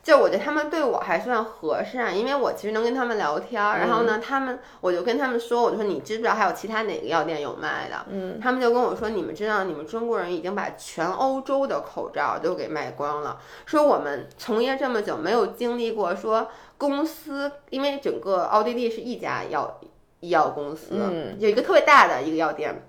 [0.04, 3.80] 就我觉得他们对我还算和善，因为我其实能跟他们聊天儿。
[3.80, 8.06] 然后呢，他们我就跟他们说，我就说你知不知道还有其他哪个药店有卖的？
[8.10, 19.80] 嗯，他们就跟我说，你们知道你们中国人已经把全欧洲的口罩都给卖光了，说我们从业这么久没有经历过说公司，因为整个奥地利是一家药
[20.20, 22.88] 医药公司，嗯有一个特别大的一个药店。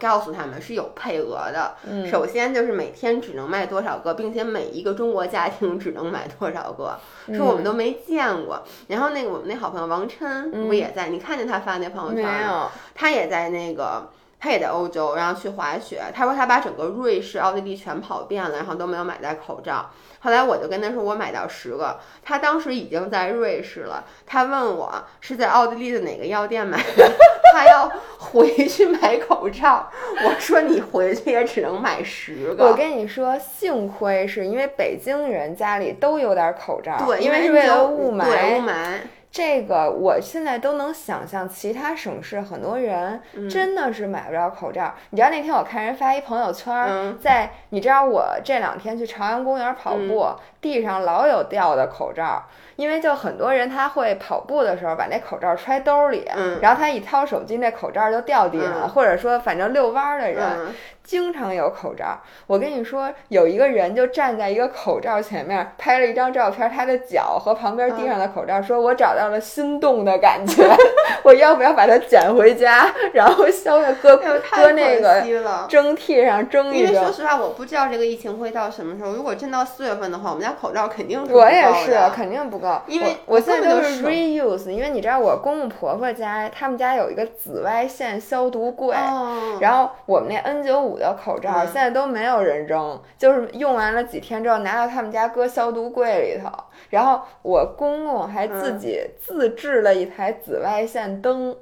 [0.00, 6.98] 告诉他们是有配额的，嗯首先就是每天只能卖多少个，并且每一个中国家庭只能买多少个，
[7.36, 8.62] 说我们都没见过。
[8.88, 11.08] 然后那个我们那好朋友王琛不也在？
[11.10, 12.46] 你看见他发那朋友没圈吗？
[12.46, 14.10] 有，他也在那个，
[14.40, 16.00] 他也在欧洲，然后去滑雪。
[16.14, 19.90] 他说他把整个瑞士、奥地利全跑遍了，然后都没有买到口罩。
[20.22, 21.98] 后来我就跟他说，我买到十个。
[22.22, 27.10] 他当时已经在瑞士了，他问我是在奥地利的哪个药店买的，
[27.54, 29.90] 他要回去买口罩。
[30.24, 32.66] 我说你回去也只能买十个。
[32.66, 38.24] 我跟你说，幸亏是因为北京人家里都有点口罩，对，因为是为了雾霾。
[38.24, 38.98] 对雾霾。
[39.30, 43.48] 这个我现在都能想象，其他省市很多人嗯。
[43.48, 44.94] 真的是买不着口罩。
[45.10, 50.26] 你知道那天我看人发一朋友圈在你知道我这两天去朝阳公园跑步，
[50.60, 52.42] 地上老有掉的口罩，
[52.80, 60.42] 因为就很多人他会跑步的时候把那口罩揣兜里，嗯然后他一掏手机，那口罩就掉地上了，嗯或者说反正遛弯儿的人。
[60.42, 70.64] 嗯，经常有口罩，我跟你说，有一个人就站在一个口罩前面拍了一张照片，他的脚和旁边地上的口罩，说我找到了心动的感觉，
[71.24, 75.20] 我要不要把它捡回家，然后消在搁搁那个。
[75.68, 76.88] 蒸屉上蒸一蒸。
[76.88, 79.10] 因为说实话，我不知道这个疫情会到什么时候。
[79.12, 96.50] 如果真到四月份的话，我们家口罩肯定是我也是肯定不够，因为我我现在都是 reuse，因为你知道我公公婆婆家，他们家有一个紫外线消毒柜，哦，然后我们那 N 九五的口罩嗯现在都没有人扔，就是用完了几天之后拿到他们家搁消毒柜里头。
[96.90, 101.56] 然后我公公还自己自制了一台紫外线灯，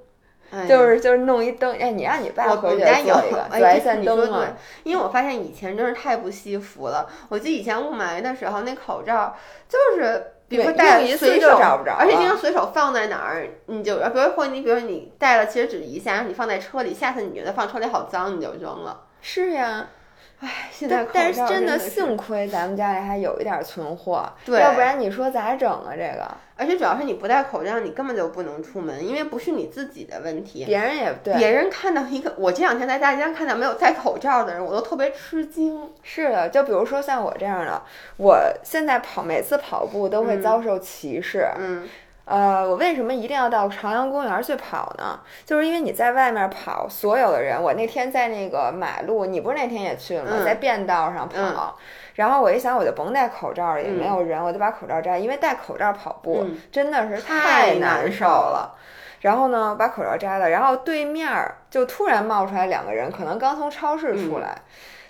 [0.51, 1.77] 哎就是就是弄一灯。
[1.79, 7.09] 哎，你让你爸回去做一个哎紫外线灯啊因为我发现以前真是太不惜福了。
[7.29, 9.35] 我记得以前雾霾的时候，那口罩
[9.69, 10.33] 就是。
[10.49, 19.03] 比如说对戴用一次随手就找不着而且经了常随手放在哪儿，你就比如或者你比如说你带了，其实只是一下，然后你放在车里，下次你觉得放车里好脏，你就扔了。
[19.21, 19.89] 是呀，
[20.41, 25.91] 哎，现在但但口罩是真的幸亏咱们家里还有一点存货，对要不然你说咋整啊？
[25.91, 30.65] 这个而且主要是你不戴口罩，你根本就不能出门，因为不是你自己的问题。
[30.65, 35.91] 别人也对，别人看到一个，我这两天在大街上看到没有戴口罩的人，我都特别吃惊。
[36.03, 37.83] 是的，就比如说像我这样的，
[38.17, 41.49] 我现在跑每次跑步都会遭受歧视。
[41.59, 41.89] 嗯
[42.29, 45.19] 呃，我为什么一定要到朝阳公园去跑呢？
[45.47, 50.31] 就是因为你在外面跑，所有的人，我那天在那个马路，你不是那天也去了吗？
[50.33, 51.75] 嗯在便道上跑，
[52.17, 58.75] 然后我一想，我就甭戴口罩了，也没有人，我就把口罩摘，因为戴口罩跑步、嗯真的是太太难难受受了了。
[59.23, 64.55] 然后呢，把口罩摘了，然后对面儿就突然冒出来两个人，可能刚从超市出来，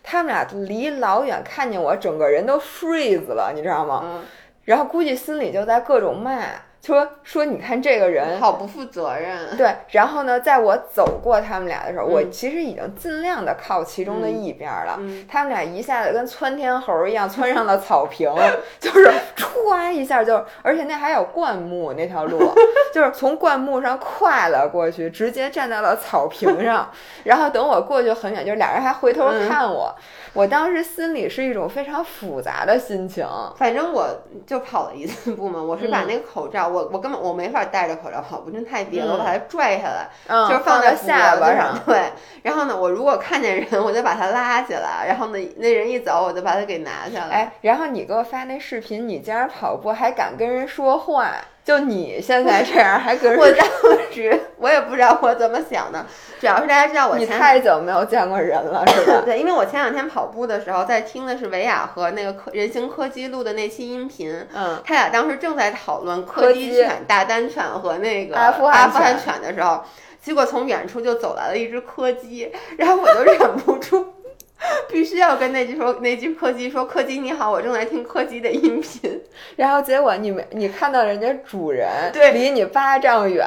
[0.04, 4.02] 他们俩离老远看见我，整个人都 freeze 了，你知道吗？
[4.04, 4.24] 嗯，
[4.64, 6.40] 然后估计心里就在各种骂，
[6.88, 8.40] 说说你看这个人。
[8.40, 9.54] 好不负责任。
[9.58, 14.96] 对，然后呢，在我走过他们俩的时候，我嗯其实已经尽量的靠其中的一边了。
[14.98, 18.32] 嗯他们俩一下子跟窜天猴一样窜上了草坪，
[18.80, 22.38] 就是歘一下就，而且那还有灌木那条路，
[22.94, 26.90] 就是从灌木上跨了过去，直接站在了草坪上。
[27.24, 29.94] 然后等我过去很远，就是俩人还回头嗯看我，
[30.32, 33.26] 我当时心里是一种非常复杂的心情。
[33.56, 34.06] 反正我
[34.46, 41.78] 就跑了一次步嘛，我是把嗯那个口罩，我我我根本我没法戴着口罩跑步，真太憋了，我把它拽下来，嗯，就是放在下巴上。
[41.84, 42.12] 对，
[42.42, 47.36] 然后呢，我如果看见人，我就把他拉起来，然后呢，那人一走，我就把他给拿下来。
[47.36, 51.32] 哎，然后你给我发那视频，你竟然跑步还敢跟人说话，
[51.68, 53.66] 就你现在这样还跟人我当
[54.10, 56.06] 时我也不知道我怎么想的，
[56.40, 59.20] 主要是大家知道我你太久没有见过人了，是吧？
[59.22, 69.84] 对，因为我前两天跑步的时候在听的是维亚和那个科人形柯基录的那期音频，嗯，他俩当时正在讨论柯柯基基犬、大丹犬和那个阿富汗阿富汗犬犬的时候，
[70.22, 74.14] 结果从远处就走来了一只柯基，然后我就忍不住。
[74.90, 79.22] 必须要跟那句说那句柯基说柯基你好，我正在听柯基的音频。
[79.56, 83.46] 然后结果你没你看到人家主人对离你八丈远，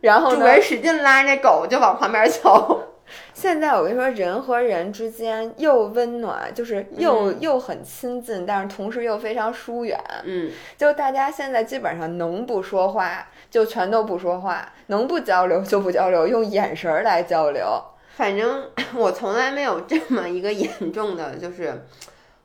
[0.00, 0.38] 然后呢？
[0.38, 2.82] 主人使劲拉那狗就往旁边走。
[3.32, 9.96] 现在我跟你说，人和人之间又温暖，就是又、嗯又很亲近，但是同时又非常疏远。
[10.24, 17.80] 嗯，就大家现在基本上能不说话就全都不说话，能不交流就不交流，用眼神儿来交流。
[18.16, 21.86] 反正 我从来没有这么一个严重的，就是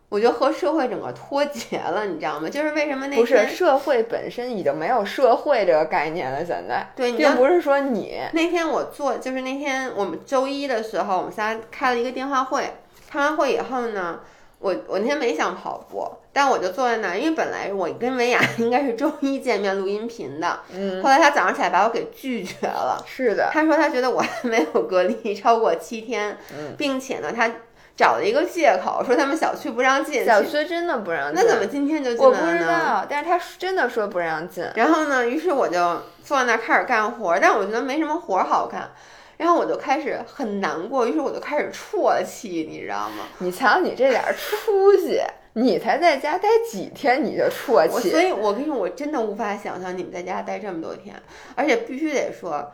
[0.09, 2.49] 我觉得和社会整个脱节了，你知道吗？
[2.49, 12.73] 就是为什么那不是天社会本身已经没有社会这个概念了，现在对，并不是说你那天我做，就是那天我们周一的时候，我们仨开了一个电话会。
[13.09, 14.21] 开完会以后呢，
[14.59, 23.03] 我我那天没想跑步，但我就坐在那儿，因为本来我跟维雅 应该是周一见面录音频的，嗯后来他早上起来把我给拒绝了。
[23.05, 27.49] 是的，他说他觉得我还没有隔离超过七天，嗯并且呢，他
[27.97, 30.25] 找了一个借口说他们小区不让进。
[30.25, 32.59] 小区真的不让进，那怎么今天就进我不来了呢？
[32.59, 34.65] 知道，但是他真的说不让进。
[34.75, 38.89] 然后呢，于是我就坐在那儿开始干活，但我觉得没什么活儿好干，
[39.37, 43.25] 然后我就开始很难过，于是我就开始啜泣，你知道吗？
[43.39, 45.21] 你瞧你这点儿出息，
[45.53, 51.15] 你才在家待几天你就啜我泣，所以，我跟你说，我真的无法想象你们在家待这么多天，
[51.55, 52.71] 而且必须得说。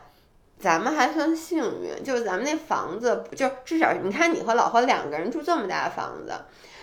[0.59, 6.33] 咱们还算幸运，就是咱们那房子，就至少你看你和老何两个人住这么大的房子，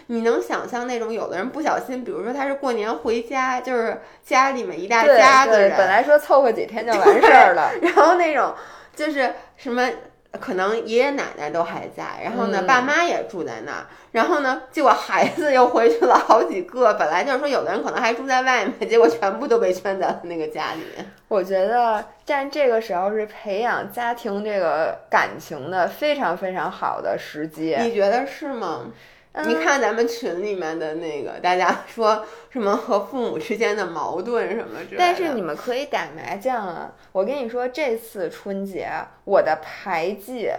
[0.06, 8.54] 你能想象那种有的人不小心，比如说他是过年回家，就是家里面一大家子人，本来说凑合几天就完事儿了， 然后那种
[8.94, 9.90] 就是什么，
[10.40, 16.94] 可能爷爷奶奶都还在，然后呢，嗯爸妈也住在那儿，然后呢，结果孩子又回去了好几个。
[16.94, 21.10] 本来就是说，有的人可能还住在外面，结果全部都被圈在了那个家里面。
[21.28, 27.76] 我觉得，但这个时候是培养家庭这个感情的非常非常好的时机。
[27.80, 28.86] 你觉得是吗？
[29.36, 34.96] 嗯你看咱们群里面的那个，大家说什么和父母之间的矛盾什么之类的。
[34.96, 36.92] 但是你们可以打麻将啊！
[37.10, 38.88] 我跟你说，这次春节
[39.24, 40.50] 我的牌技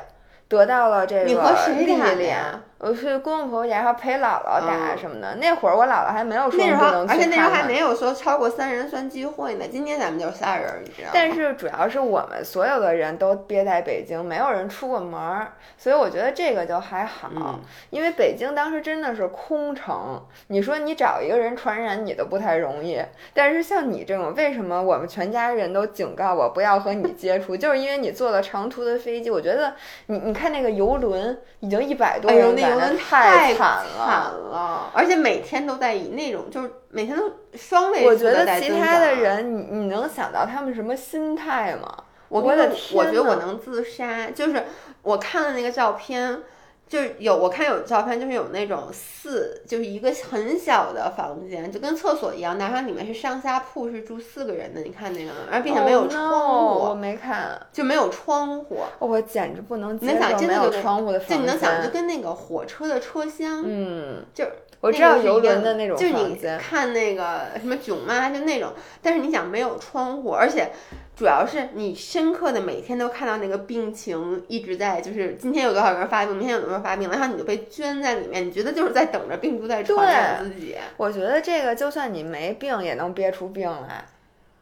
[0.49, 2.61] 得到了这个你和谁历练呀。
[2.77, 5.35] 我去公公婆婆家，然后陪姥姥打嗯什么的。
[5.35, 9.65] 那会儿我姥姥还没有说那时候不能，去而且那时候还没有说超过三人算聚会呢。
[9.71, 11.11] 今天咱们就仨人，你知道吗？
[11.13, 17.29] 但是主要是我们所有的人都憋在北京，没有人出过门儿，所以我觉得这个就还好。
[17.33, 17.59] 嗯
[17.89, 23.01] 因为北京当时真的是空城，你说你找一个人传染你都不太容易。
[23.33, 27.55] 但是像你这种，为什么我们全家人都警告我不要和你接触？
[27.57, 29.31] 就是因为你坐了长途的飞机。
[29.31, 29.73] 我觉得
[30.07, 32.35] 你你看那个游轮已经一百多哎
[32.69, 34.33] 呦，人在那，那游轮太惨了。
[34.51, 41.95] 了，而且每天都在以那种就是每天都双位数我觉得其他的，人，你你能想到他们什么心态吗？
[42.29, 44.65] 我我的跟你说我觉得我能自杀，就是
[45.03, 46.41] 我看了那个照片。
[46.87, 54.81] 就是有我看有照片，就是有那种四，就是一个很小的房间，就跟厕所一样，但是它里面是上下铺，是住四个人的。
[54.81, 55.37] 你看那个吗？
[55.51, 57.59] 而并且没有 Oh 窗 no，户我没看。
[57.73, 58.77] 就没有窗户。
[58.99, 61.37] 我简直不能接你能想受没有窗户的房间。
[61.37, 66.35] 就你能想，就跟那个火车的车厢，嗯，就是我知道游轮的那种就是你。
[66.59, 68.71] 看那个什么囧妈就那种，
[69.01, 70.71] 但是你想没有窗户，而且
[71.15, 80.75] 主要是你深刻的每天都看到那个病情一直在，就是今天有多少个人发病，明天有多少人发病，然后你就被圈在里面，你觉得就是在等着病毒在传染自己。
[80.97, 84.05] 我觉得这个就算你没病，也能憋出病来。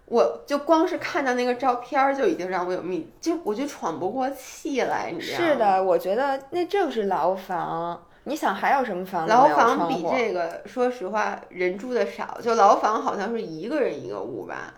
[0.05, 5.45] 我就光是看到那个照片儿就已经让我有密，就我就喘不过气来，你知道吗？
[5.45, 8.03] 是的，我觉得那正是牢房。
[8.25, 12.37] 你想还有什么房子牢房比这个，说实话，人住的少。
[12.41, 14.73] 就牢房好像是一个人一个屋吧，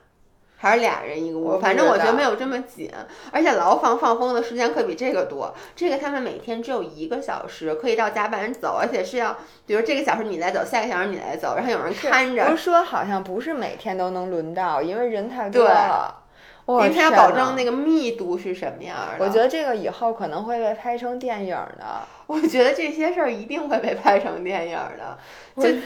[0.65, 1.60] 还是俩人一个屋？
[1.60, 2.91] 反正我觉得没有这么紧。
[3.32, 5.54] 而且牢房放风的时间可比这个多。
[5.75, 16.21] 这个他们每天只有一个小时可以到甲板走，而且是要，比如这个小时你来走，下个小时你来走，然后有人看着不是，说好像不是每天都能轮到，因为人太多了。
[16.67, 19.23] 因我为他要保证那个密度是什么样的。
[19.23, 22.01] 我觉得这个以后可能会被拍成电影的。
[22.25, 25.15] 我觉得这些事儿一定会被拍成电影儿的。
[25.62, 25.78] 就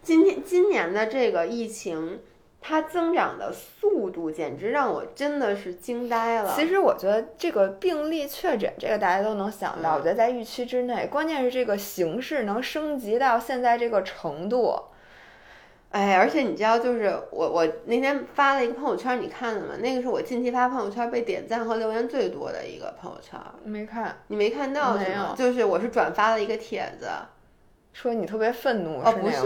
[0.00, 2.20] 今天今年的这个疫情，
[2.60, 6.52] 它增长的速度简直让我真的是惊呆了。
[6.54, 11.06] 其实我觉得这个病例确诊，这个大家都能想到，嗯我觉得在预期之内。
[11.06, 14.78] 关键是这个形势能升级到现在这个程度。
[15.90, 19.74] 哎，而且你知道，就是我我那天发了一个朋友圈，你看了吗？
[19.80, 25.36] 那个是我近期发朋友圈被点赞和留言最多的一个朋友圈，没看，你没看到没是吗有？
[25.36, 27.08] 就是我是转发了一个帖子，
[27.94, 29.38] 说你特别愤怒哦，不是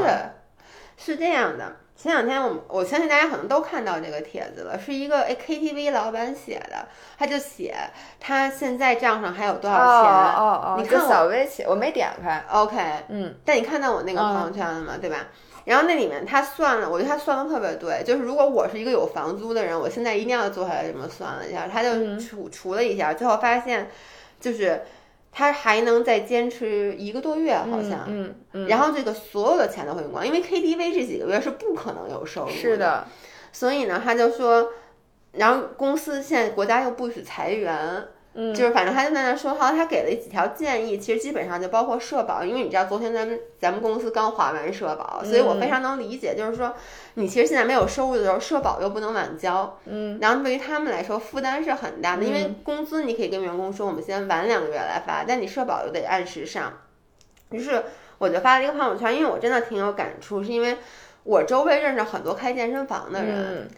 [0.96, 1.77] 是这样的。
[1.94, 6.87] 前两天我们我相信大家可能都看到这个帖子了，是一个哎 KTV 老板写的，
[7.18, 7.74] 他就写
[8.18, 9.87] 他现在账上还有多少钱。
[9.87, 12.44] 哦哦哦，你看我小微写，我没点开。
[12.50, 12.76] OK，
[13.09, 14.94] 嗯，但你看到我那个嗯朋友圈了吗？
[15.00, 15.28] 对吧？
[15.64, 23.88] 然后那里面他算了，我觉得他算的特别对，就是如果我是一个有房租的人，我现在一定要坐下来这么算了一下，他就嗯除除了一下，最后发现
[24.40, 24.83] 就是
[25.33, 28.05] 他还能再坚持一个多月，好像。
[28.07, 32.55] 嗯嗯，然后这个所有的钱都会用光，因为 KTV 这几个月是不可能有收入的。
[32.55, 33.07] 是的，
[33.51, 34.68] 所以呢，他就说，
[35.33, 46.74] 然后公司现在国家又不许裁员，嗯，就是反正他就在那说，好像他给了几条建议，其实基本上就包括社保，因为你知道昨天咱们咱们公司刚划完社保，所以我非常能理解，就是说
[47.14, 56.72] 你其实现在没有收入的时候，社保又不能晚交，嗯，然后对于他们来说负担是很大的，因为工资你可以跟员工说我们先晚两个月来发，但你社保又得按时上，
[57.51, 57.85] 于是
[58.16, 60.78] 我就发了一个朋友圈，因为我真的挺有感触，是因为
[61.24, 63.37] 我周围认识很多开健身房的人。
[63.37, 63.68] 嗯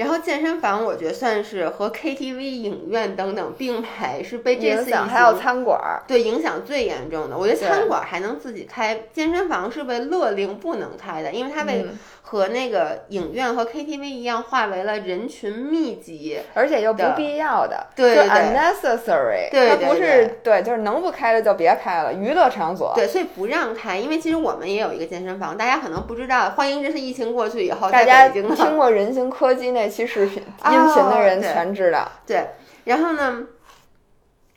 [0.00, 7.36] 然后健身房，我觉得算是和 KTV、影院等等并排，是被这次影响还有餐馆儿，对影响最严重的。
[7.36, 11.98] 我觉得餐馆还能自己开，健身房是被勒令不能开的，因为它被嗯
[12.30, 16.38] 和那个影院和 KTV 一样，化为了人群密集。
[16.54, 22.92] 而且又不必要的，对就对对 unnecessary，对它不是对，就是能不开的就别开了，娱乐场所。
[22.94, 26.50] 对，所以不让开，因为其实我们也有一个健身房，大家可能不知道。
[26.50, 32.08] 欢迎这次疫情过去以后，大家已经听过人形科技那期视频、哦音频的人对全知道。
[32.24, 32.46] 对，
[32.84, 33.44] 然后呢，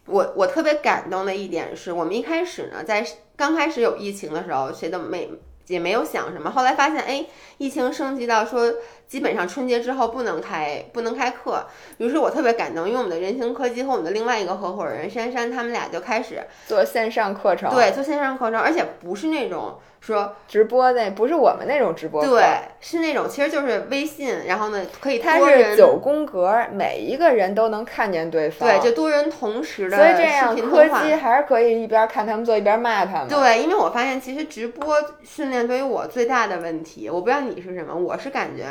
[0.06, 3.04] 我我特别感动的一点是我们一开始呢，在
[3.36, 5.28] 刚开始有疫情的时候，谁都没
[5.68, 7.26] 也没有想什么，后来发现，哎，
[7.58, 8.74] 疫情升级到说
[9.14, 11.64] 基本上春节之后不能开不能开课，
[12.00, 22.44] 于是我特别感动，因为我们的人形科技和我们的另外一个合伙人珊珊，他们俩就开始做线上课程，对做线上课程，而且不是那种说直播那不是我们那种直播课，对，
[22.80, 28.68] 是那种其实就是微信，然后呢可以它是九宫格，每一个人都能看见对方。
[28.68, 33.28] 对，就多人同时的所以这样视频柯通话基还是可以一边看他们做一边骂他们。
[33.28, 38.66] 对，因为我发现其实直播训练对于我最大的问题，我不知道你是什么，我是感觉。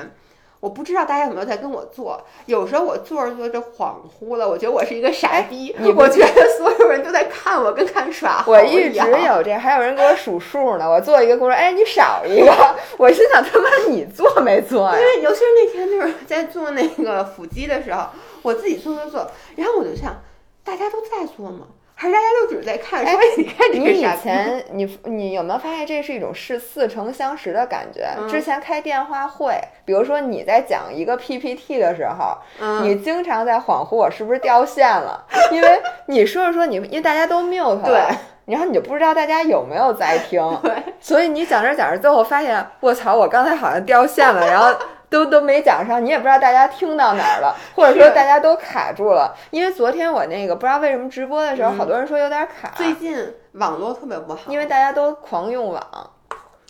[0.62, 10.88] 我不知道大家有没有在跟我做，有时候我做着做着恍惚了，我觉得我是一个傻逼，我觉得所有人都在看我，跟看耍猴我一直有这，还有人给我数数呢。
[10.88, 12.52] 我做一个，跟我说：“哎，你少一个。
[12.96, 15.04] ”我心想：他妈你做没做呀因？
[15.04, 18.06] 为尤其是那天就是在做那个腹肌的时候，
[18.42, 20.22] 我自己做做做，然后我就想，
[20.62, 21.66] 大家都在做吗？
[22.02, 23.06] 还是大家都只是在看？
[23.06, 24.06] 说你看这你以。
[24.20, 28.08] 前你你有没有发现这是一种是似曾相识的感觉？
[28.18, 38.00] 嗯之前开电话会，比如说你在讲一个 PPT 的时候，嗯，你经常在恍惚我是不是掉线了， 因为你说着说你，因为大家都 mute 了，对，
[38.46, 44.74] 然后你就不知道大家有没有在听，对，所以你讲着讲着，最后发现我操，我刚才好像掉线了，然后
[45.12, 49.32] 都都没讲上，你也不知道大家听到哪儿了，或者说大家都卡住了。
[49.50, 56.10] 因为昨天我那个不知道为什么直播的时候，嗯好多人说有点卡，最近网络特别不好，因为大家都狂用网，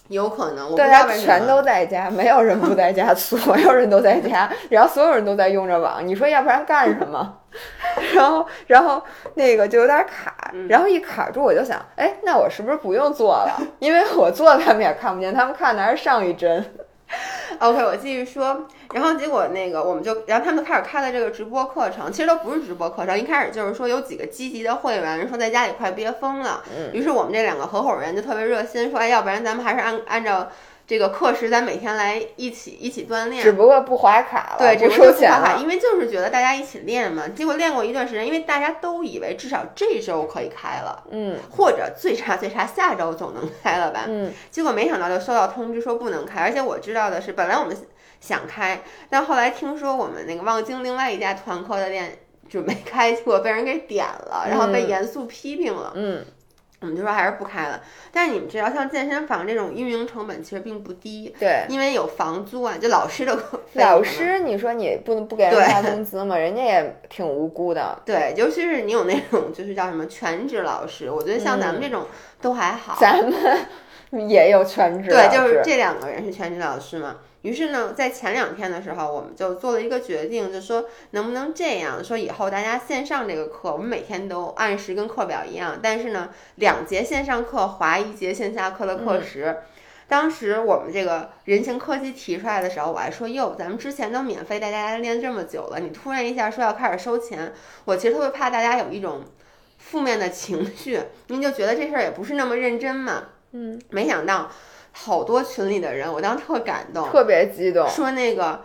[0.09, 7.39] 有可能我不大知道为什么家全都在家，没有人不在家，所有人都在家，然后所有人都在用着网，你说要不然干什么？
[8.15, 9.03] 然后，然后
[9.35, 13.61] 那个就有点卡，嗯然后一卡住，我就想，哎，那我是不是不用做了？
[13.79, 16.65] 因为我做他们也看不见，他们看的还是上一帧。
[17.59, 26.93] OK，我继续说，然后结果那个我们就，然后他们开始开了这个直播课程，其实都不是直播课程，一开始就是说有几个积极的会员说在家里快憋疯了，嗯。
[26.93, 30.49] 于是我们这两个合伙人就特别热心，说哎，要不然咱们还是按按照
[30.93, 33.53] 这个课时，咱每天来一起一起锻炼只。
[33.53, 35.59] 不过不划卡了，对，不只不过不划卡，了。
[35.63, 37.27] 因为就是觉得大家一起练嘛。
[37.29, 44.05] 结果练过一段时间，因为大家都以为至少这周可以开了，嗯或者最差最差下周总能开了吧。
[44.07, 47.75] 嗯，结果没想到就收到通知说不能开，而且我知道的是，本来我们
[48.21, 52.19] 想开，但后来听说我们那个望京另外一家团课的店
[52.51, 55.93] 准备开，结果被人给点了，然后被嗯严肃批评了。
[55.95, 56.23] 嗯，
[56.83, 57.81] 我们就说还是不开了。
[58.13, 61.65] 但是你们知道，像健身房这种运营成本其实并不低，对。
[61.69, 66.37] 因为有房租啊，就老师的费用嘛老师，你说你不能不给人对发工资吗？
[66.37, 67.99] 人家也挺无辜的。
[68.05, 72.07] 对，尤其是你有那种就是叫什么全职老师，我觉得像咱们这种
[72.41, 72.99] 都还好。
[72.99, 77.17] 嗯咱们也有全职老对，就是这两个人是全职老师嘛。
[77.43, 89.59] 于是呢，在前两天的时候，我们就做了一个决定，就说能不能这样说，以后大家线上这个课，我们每天都按时跟课表一样，但是呢，两节线上课划一节线下课的课时。
[90.09, 97.53] 当时我们这个人形科技提出来的时候，我还说哟，咱们之前都免费带大家练这么久了，你突然一下说要开始收钱，
[97.87, 99.23] 我其实特别怕大家有一种
[99.79, 103.29] 负面的情绪，您就觉得这事儿也不是那么认真嘛。
[103.53, 104.51] 嗯，没想到
[104.93, 107.89] 好多群里的人，我当时特感动，特别激动。
[107.89, 108.61] 说那个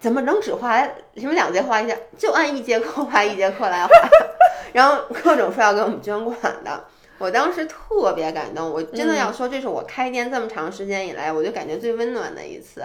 [0.00, 0.82] 怎么能只花
[1.16, 3.92] 什么两节花一节，就按一节课花一节课来花，
[4.72, 6.84] 然后各种说要给我们捐款的。
[7.18, 12.82] 我当时特别感动，我真的要说，这是我开店这么长时间以来，我就感觉最温暖的一次。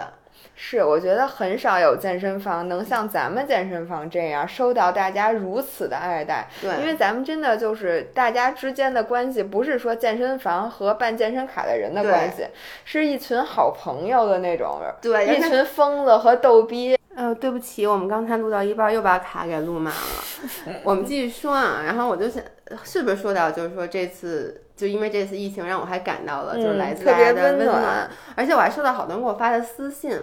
[0.56, 12.46] 是，我觉得很少有健身房能像咱们健身房这样收到大家如此的爱戴，对因，为咱们真的就是大家之间的关系，不是说健身房和办健身卡的人的关系，
[12.86, 16.98] 是一群好朋友的那种，对，一群疯子和逗逼。
[17.16, 20.76] 呃，对不起，我们刚才录到一半又把卡给录满了。
[20.84, 22.44] 我们继续说啊，然后我就想，
[22.84, 30.20] 是不是说到就是说这次就因为这次疫情让我还感到了就是来自大家的温暖，而且我还收到好多人给我发的私信，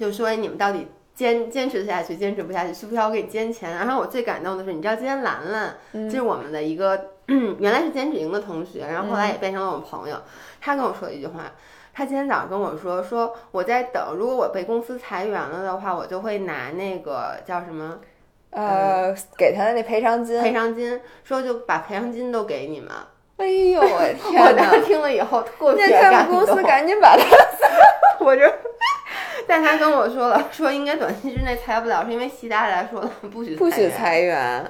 [0.00, 3.70] 就说你们到底坚坚持下去，坚持不下去，需不需要我给你捐钱？
[3.76, 5.76] 然后我最感动的是，你知道今天兰兰
[6.08, 7.10] 就是我们的一个
[7.60, 10.16] 原来是兼职营的同学，然后后来也变成了我们朋友，
[10.60, 11.52] 他跟我说一句话。
[11.92, 17.98] 他今天早上跟我说，说我在等，如果我被公司裁员了的话，我就会拿那个叫什么，
[18.50, 22.90] 呃，给他的那赔偿金，赔偿金，说就把赔偿金都给你们。
[23.38, 26.10] 哎呦我天 我当时听了以后特别感动。
[26.12, 27.24] 那他们公司赶紧把他，
[28.24, 28.46] 我这，
[29.50, 34.64] 但他跟我说了，说应该短期之内裁不了，是因为习大大说了不许不许裁员。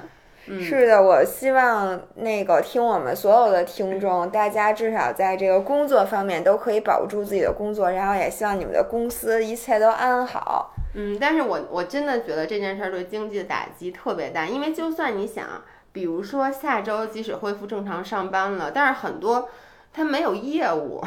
[0.59, 10.73] 是的，我希望那个听我们所有的听众，大家至少在这个工作方面都可以保住自己的工作，然后也希望你们的公司一切都安好。
[10.95, 15.45] 嗯，但是我我真的觉得这件事儿对经济的打击特别大，因为就算你想，
[15.91, 19.47] 比如说下周即使恢复正常上班了，但是很多
[19.93, 21.03] 他没有业务。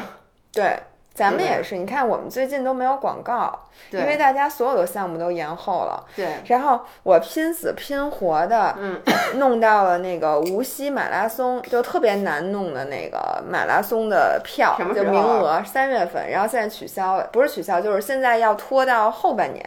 [0.53, 0.79] 对。
[1.15, 3.57] 咱们也是，你看我们最近都没有广告，
[3.89, 6.05] 因为大家所有的项目都延后了。
[6.13, 6.27] 对。
[6.47, 9.01] 然后我拼死拼活的，嗯，
[9.39, 19.65] 弄到了那个无锡马拉松，就特别难弄的那个马拉松的票，就名额三月份，然后现在取消了，不是取消，就是现在要拖到后半年。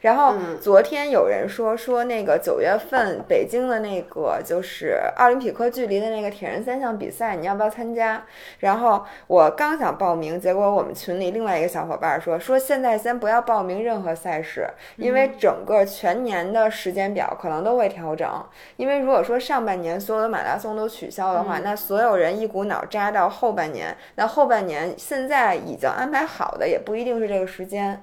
[0.00, 8.24] 然后昨天有人说说那个九月份北京的那个就是奥林匹克距离的那个铁人三项比赛，你要不要参加？
[8.58, 14.66] 然后我刚想报名，结果我们群里另外一个小伙伴说说现在先不要报名任何赛事，
[14.96, 18.28] 因为整个全年的时间表可能都会调整。
[18.76, 28.02] 因为如果说上半年所有的马拉松都取消的话，那所有人一股脑扎到后半年，那后半年现在已经安排好的也不一定是这个时间。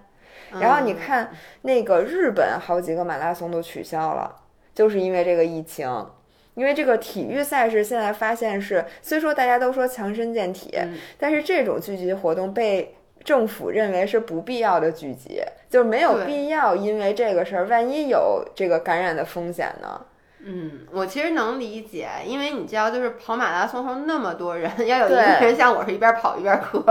[0.52, 1.32] 然后你看，
[1.64, 4.36] 那个日本好几个马拉松都取消了，
[4.76, 6.08] 就是因为这个疫情。
[6.56, 10.74] 因为这个体育赛事现在发现是，虽说大家都说强身健体，
[11.20, 20.06] 但是这种聚集活动被政府认为是不必要的聚集，就没有必要，因为这个事儿，万一有这个感染的风险呢？
[20.48, 26.84] 嗯，我其实能理解，因为你知道，就是跑马拉松时候那么多人， 要有一个人像我是一边跑一边喝，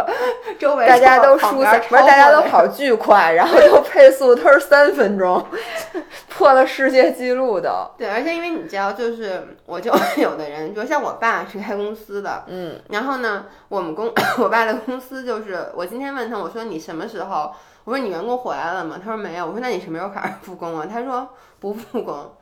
[0.58, 5.46] 周围大家都输，不是大家都跑 巨快，然后又配速都是三分钟，
[6.28, 7.92] 破了世界纪录的。
[7.96, 17.52] 对，而且因为你知道，就是我就有的人，比如像我爸是开公司的，嗯，然后呢，我们公 我爸的公司就是，我今天问他，我说你什么时候？
[17.84, 18.98] 我说你员工回来了吗？
[18.98, 19.44] 他说没有。
[19.46, 20.88] 我说那你什么时候开始复工啊？
[20.90, 21.28] 他说
[21.60, 22.34] 不复工。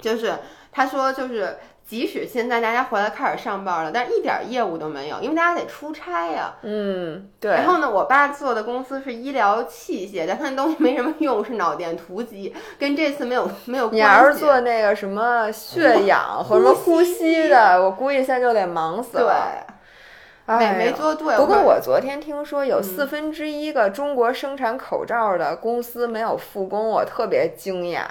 [0.00, 0.34] 就是
[0.72, 6.54] 他说，就是即使现在大家回来开始上班了，但是一点业务都没有，因为大家得出差呀。
[6.62, 7.50] 嗯，对。
[7.50, 13.96] 然后呢，我爸做的公司是医疗器械，但他那东西没什么用，是脑电图机，跟这次没有没有关系。
[13.96, 19.66] 你要是做那个什么血氧或者什么呼吸的，我估计现在就得忙死了。
[20.46, 21.36] 对，没没做对。
[21.36, 28.02] 不过我昨天听说有四分之一个中国生产口罩的公司没有复工，我特别惊讶。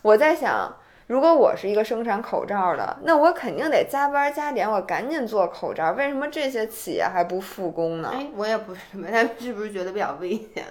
[0.00, 0.74] 我在想。
[1.10, 5.90] 如果我是一个生产口罩的，那我肯定得加班加点，我赶紧做口罩。
[5.98, 8.12] 为什么这些企业还不复工呢？
[8.14, 8.80] 哎，我也不是
[9.10, 10.64] 他 是不是觉得比较危险？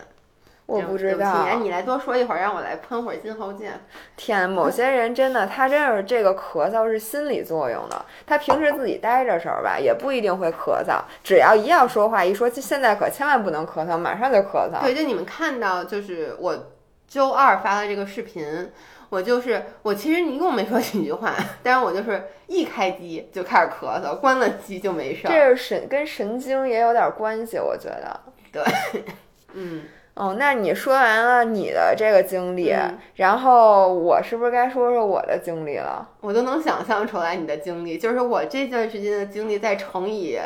[0.66, 1.30] 我不知道。
[1.42, 3.82] 哎，你来多说一会儿，让我来喷会儿金喉剑。
[4.16, 8.06] 天，某些人真的，他真是这个咳嗽是心理作用的。
[8.26, 14.80] 他平时自己待着时候吧，也不一定会咳嗽，只要一要说话，一说现在可千万不能咳嗽，马上就咳嗽。
[14.82, 16.70] 对，就你们看到，就是我
[17.10, 18.72] 周二发的这个视频。
[19.10, 21.34] 我就是我，其实你一共没说几句话，
[21.64, 25.32] 但是我就是一开机就开始咳嗽，关了机就没事儿。
[25.32, 28.20] 这是神跟神经也有点关系，我觉得。
[28.52, 28.64] 对，
[29.54, 29.84] 嗯，
[30.14, 32.76] 哦，那你说完了你的这个经历，
[33.16, 36.08] 然后我是不是该说说我的经历了？
[36.22, 40.40] 我都能想象出来你的经历，就是我这段时间的经历再乘以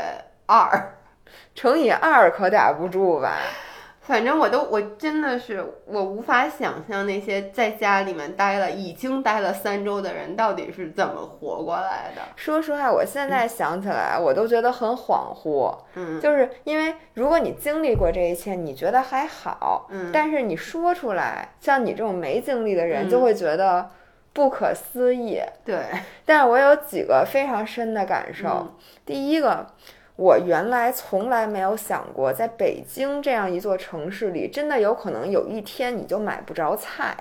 [0.45, 0.95] 二，
[1.55, 3.37] 乘以二可打不住吧？
[4.03, 12.21] 反正我都，我真的是，我无法想象那些在家里面待了已经待了三周的人到底是怎么活过来的。
[12.35, 15.73] 说实话，我现在想起来，我都觉得很恍惚。
[15.95, 19.87] 嗯，就是因为如果你经历过这一切，你觉得还好。
[19.89, 23.89] 嗯，但是你说出来，像你这种没经历的人，就会觉得
[24.33, 25.39] 不可思议。
[25.63, 25.77] 对，
[26.25, 28.75] 但是我有几个非常深的感受。
[29.05, 29.65] 第一个。
[30.15, 37.15] 我原来从来没有想过，在北京这样一座城市里，真的有可能有一天你就买不着菜。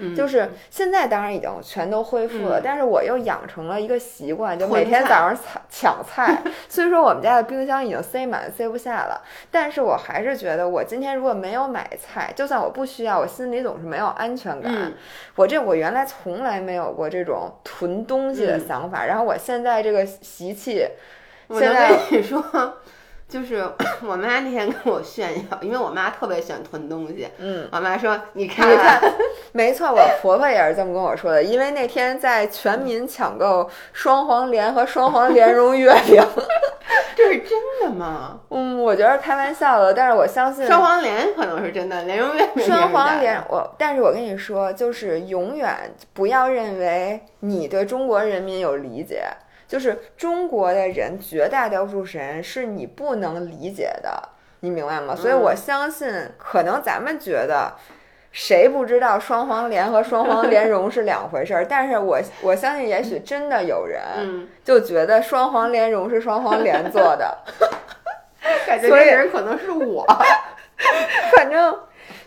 [0.00, 6.40] 嗯就是现在当然已经全都恢复了，嗯但是我又养成了一个习惯，就每天早上抢抢菜。
[6.68, 14.72] 虽说我们家的冰箱已经塞满塞不下了，但是我还是觉得我今天如果没有买菜，就算我不需要，我心里总是没有安全感。
[14.72, 14.94] 嗯
[15.34, 20.86] 我这我原来从来没有过这种囤东西的嗯想法，然后我现在这个习气，
[21.48, 22.42] 我能跟你说，
[23.28, 23.62] 就是
[24.06, 27.28] 我妈那天跟我炫耀，因为我妈特别喜欢囤东西。
[27.38, 27.68] 嗯。
[27.72, 29.00] 我妈说：“你看，你看，
[29.52, 31.42] 没错，我婆婆也是这么跟我说的。
[31.42, 36.22] 因为那天在全民抢购双黄连和双黄莲蓉月饼，
[37.16, 37.50] 这是真
[37.82, 38.40] 的吗？
[38.50, 49.24] 嗯，我觉得开玩笑的，但是我相信双黄连可能是真的，莲蓉月饼双黄连连，我，但是我跟你说，就是永远不要认为你对中国人民有理解，
[49.68, 54.28] 就是中国的人绝大多数人是你不能理解的，
[54.60, 55.14] 你明白吗？
[55.14, 57.74] 所以我相信，可能咱们觉得。
[58.30, 61.64] 谁不知道双黄连和双黄连 蓉是两回事儿？
[61.66, 67.38] 但是我我相信，也许真的有人嗯，就觉得双黄连蓉是双黄连做的，
[68.66, 70.06] 感觉这人可能是我。
[71.34, 71.74] 反正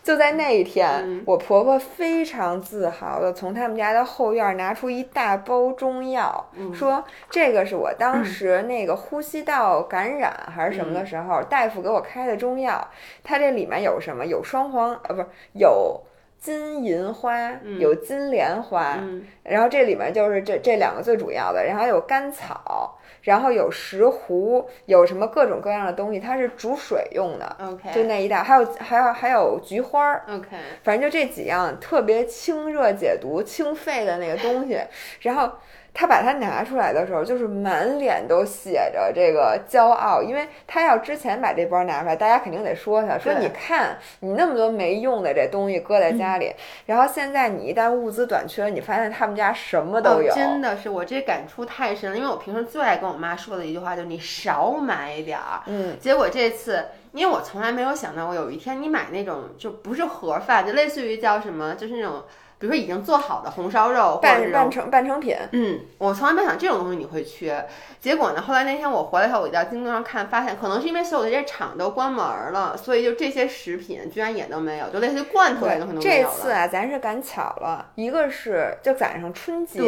[0.03, 12.87] 就在那一天，嗯我婆婆非常自豪的从他们家的后院拿出一大包中药，嗯说这个是我当时那个呼吸道感染还是什么的时候，大夫给我开的中药。
[13.23, 14.25] 它这里面有什么？
[14.25, 16.01] 有双黄呃，不是有。
[16.41, 27.55] 金银花有金莲花，嗯然后这里面就是这这两个最主要的，然后有甘草，然后有石斛，有什么各种各样的东西，它是煮水用的。
[27.93, 34.80] 就那一袋，还有还有还有菊花儿，OK，反正就这几样特别清热解毒、清肺的那个东西。
[35.22, 35.51] 然后
[35.93, 46.53] 他把它拿出来的时候，就是满脸都写着这个骄傲，因为他要之前把这包拿出来，大家肯定得说他，说你看你那么多没用的这东西搁在家里，
[46.85, 55.61] 然后现在你一旦物资短缺，你发现他们家什么都有，哦，真的是我这感触太深了，因为我平时最爱跟我妈说的一句话就是你少买点儿。
[55.65, 62.23] 嗯，结果这次，因为我从来没有想到过有一天你买那种就不是盒饭，就类似于叫什么，就是那种
[62.62, 64.62] 比如说已经做好的红烧肉或者半。
[64.62, 67.66] 半成半成品，嗯，我从来没想这种东西你会缺。
[67.99, 76.34] 结果呢，后来那天我回来以后，我在京东上看，发现可能是因为所有的这些厂都关门了，所以就这些食品居然也都没有，就类似于罐头这种东西都没这有了。
[76.34, 79.82] 次啊，咱是赶巧了，一个是就赶上春节，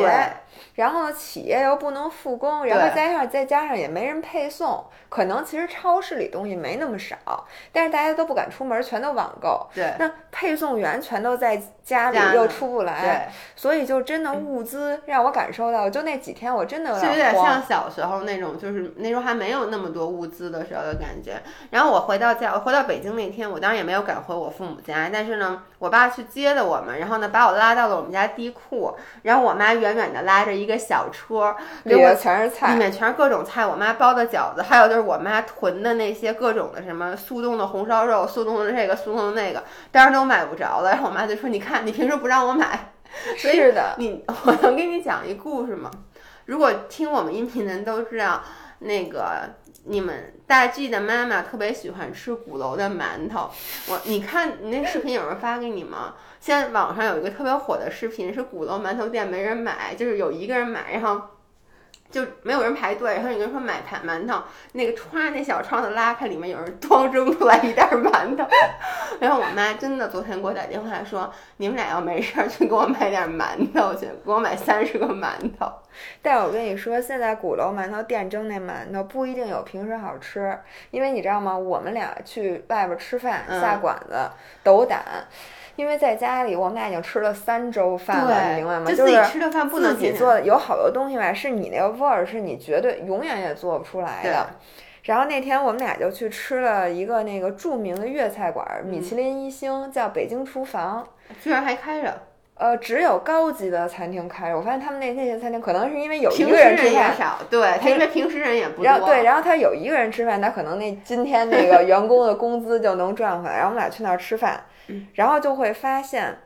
[0.76, 7.16] 然后呢，企业又不能复工，然后对加上再加上也没人配送，可能其实超市里东西没那么少，
[7.72, 9.68] 但是大家都不敢出门，全都网购。
[9.74, 17.64] 对那配送员全都在家里又出不来，对，所以就真的物资让我感受到，就那几天我真的有就有点慌像。
[17.64, 21.42] 小时候那种，就是那时候还没有那么多物资的时候的感觉。
[21.72, 40.92] 然后我回到家，我回到北京那天，我当然也没有赶回我父母家，但是呢，我爸去接的我们，然后呢把我拉到了我们家地库，然后我妈远远的拉着一个小车，里面全是菜里，面全是各种菜，我妈包的饺子，还有就是我妈囤的那些各种的什么速冻的红烧肉、速冻的这个、速冻的那个，当然都买不着了。
[40.92, 42.94] 然后我妈就说：“你看，你平时不让我买，
[43.38, 45.90] 所以是的，你我能给你讲一故事吗？
[46.46, 48.44] 如果听我们音频的人都知道，
[48.80, 49.56] 那个
[49.86, 53.50] 你们大 G 的妈妈特别喜欢吃鼓楼的馒头。
[53.88, 56.16] 我你看你那视频有人发给你吗？
[56.40, 61.22] 现在网上有一个特别火的视频，是鼓楼馒头店没人买，就是有一个人买，然后。
[62.14, 64.44] 就没有人排队，然后有人说买盘馒头，
[64.74, 68.48] 那个歘那小窗子拉开，里面有人咣扔出来一袋馒头，
[69.20, 75.68] 然后我妈真的昨天给我打电话说，你们俩要没事儿去给我买点馒头去，给我买三十个馒头。
[76.22, 80.56] 但我跟你说，现在鼓楼馒头店蒸那馒头不一定有平时好吃，
[80.92, 81.58] 因为你知道吗？
[81.58, 84.30] 我们俩去外边吃饭嗯下馆子
[84.64, 85.04] 斗胆，
[85.76, 88.86] 因为在家里我们俩已经吃了三周饭了，你明白吗？
[88.86, 94.48] 就自己是吃的饭不自能天天己做的，有好多东西吧，是你那个味儿是你绝对永远也做不出来的。
[95.04, 101.06] 然后那天我们俩就去吃了一个那个著名的粤菜馆，米其林一星，叫北京厨房。
[101.42, 102.14] 居然还开着，
[102.56, 104.56] 呃，只有高级的餐厅开着。
[104.56, 108.86] 我发现他们那那些餐厅可能是因为有一个人吃饭，少，对，因为平时人也不多。
[108.86, 113.56] 然后对，然后他有一个人吃饭，他可能那今天那个员工的工资就能赚回来。
[113.56, 116.38] 然后我们俩去那儿吃饭，嗯然后就会发现，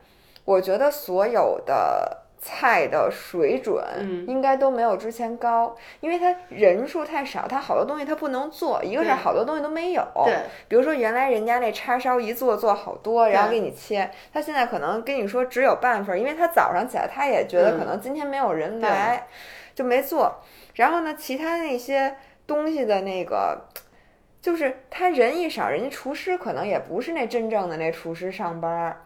[0.44, 10.06] 我觉得所有的菜的水准嗯应该都没有之前高，因为它人数太少，它好多东西它不能做，一个是好多东西都没有。
[10.24, 10.34] 对，
[10.68, 19.26] 比如说原来人家那叉烧一做做好多，然后给你切，他现在可能跟你说只有半份儿，因为他早上起来他也觉得嗯可能今天没有人来，
[19.74, 20.40] 就没做。
[20.74, 22.14] 然后呢，其他那些
[22.46, 23.64] 东西的那个。
[24.40, 29.02] 就是他人一少，人家厨师可能也不是那真正的那厨师上班儿，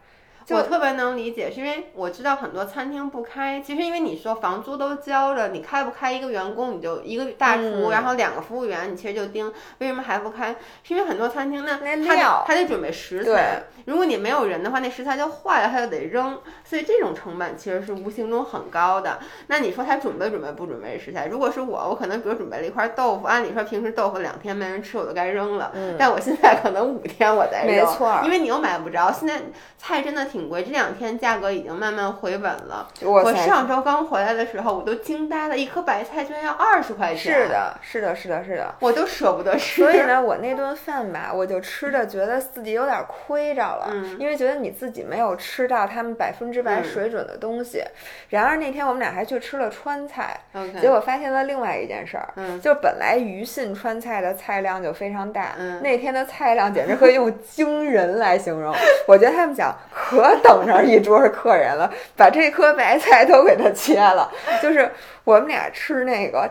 [0.51, 10.57] 我特别能理解，是因为我知道很多餐厅不开，其实因为你说房租都交了，你开不开一个员工，你就一个大厨，嗯然后两个服务员，你其实就盯，为什么还不开？
[10.82, 19.18] 是因为很多餐厅呢，那他他得准备食材，如果你没有人的话，那食材就坏了，他就得扔，所以这种成本其实是无形中很高的。
[19.47, 21.26] 那你说他准备准备不准备食材？
[21.26, 29.12] 如果是我，我可能比如准备了一块豆腐，按理说平时豆腐两天没人吃，我就该扔了，嗯但我现在可能五天我再扔，没错因为你又买不着。
[29.12, 29.40] 现在
[29.78, 32.89] 菜真的挺贵，这两天价格已经慢慢回稳了。
[33.03, 37.18] 我上周刚回来的时候，我都惊呆了，一颗白菜居然要二十块钱。
[37.18, 38.74] 是，的，是的，是的，是的。
[38.80, 39.83] 我都舍不得吃。
[39.83, 47.85] 所以呢，我那顿饭吧，我就吃的觉得自己有点亏着了，嗯因为觉得你自己没有吃到他们百分之百嗯水准的东西。
[48.30, 50.41] 然而那天我们俩还去吃了川菜
[50.80, 58.74] 结果发现了另外一件事儿，嗯就本来鱼信川菜的菜量就非常大，嗯那天的菜量简直可以用 惊人来形容。
[59.07, 64.31] 我觉得他们讲可等着一桌客人了，把这颗白菜都给他切了。
[64.62, 64.91] 就是
[65.25, 66.51] 我们俩吃那个。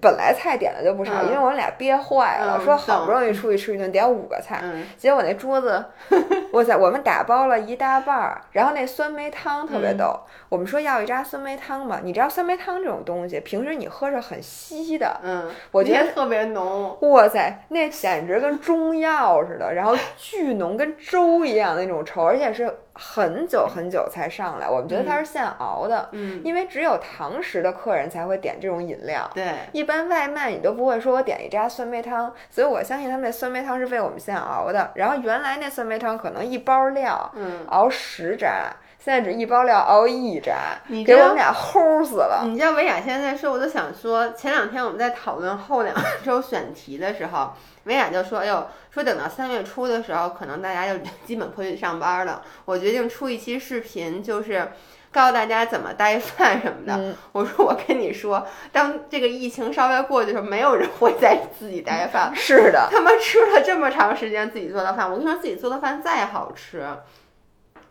[0.00, 5.84] 本来菜点的就不少，嗯因为我们俩憋坏了，嗯说好不容易出去吃一顿，点五个菜，嗯结果那桌子，
[6.52, 16.96] 哇塞，我们打包了一大半儿，然后那酸梅汤特嗯别逗，我们说要一扎酸梅汤嘛，你知道酸梅汤这种东西，平时你喝着很稀的，嗯，我觉得特别浓。
[17.00, 29.30] 哇塞，那简直跟中药似的，然后巨浓，跟粥一样那种稠，而且是很久很久才上来，我们觉得它是现熬的，嗯，因为只有堂食的客人才会点这种饮料。
[29.34, 34.90] 对，一般外卖你都不会说我点一扎酸梅汤，所以我相信他们那酸梅汤是为我们现熬的。
[34.94, 37.64] 然后原来那酸梅汤可能一包料嗯。
[37.68, 42.42] 熬十扎，现在只一包料熬一扎，你给我们俩齁死了。
[42.44, 47.52] 你知道维亚现在说，我都想说，前两天我们在讨论后两周选题的时候，
[47.84, 52.42] 维亚就说：“哎呦，说等到三月初的时候，可能大家就 基本回去上班了。
[52.64, 54.70] 我决定出一期视频，就是
[55.10, 56.94] 告诉大家怎么带饭什么的。
[56.94, 62.32] 嗯我说：“我跟你说，当这个疫情稍微过去的时候，没有人会再自己带饭。
[62.36, 66.86] 是的，他们吃了这么长时间自己做的饭，我跟你说，自己做的饭再好吃，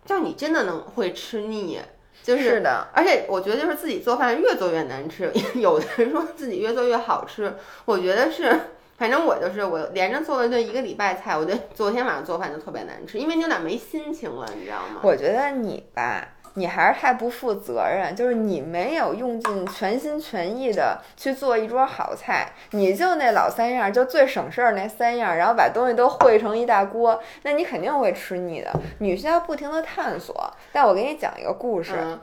[0.05, 1.79] 就你真的能会吃腻。”
[2.23, 8.59] 就是是的，而且我觉得就是自己做饭越做越难吃， 有的人说自己越做越好吃，我觉得是，
[9.01, 14.99] 反正我就是我连着做了这一个礼拜菜，我觉得昨天晚上做饭就特别难吃，因为你有点没心情了，你知道吗？
[15.01, 16.23] 我觉得你吧，
[16.53, 28.71] 你还是太不负责任，就是你没有用尽全心全意的去做一桌好菜，你就那老三样，就最省事儿那三样，然后把东西都烩成一大锅，那你肯定会吃腻的。
[28.99, 30.53] 你需要不停的探索。
[30.71, 32.19] 但我给你讲一个故事，嗯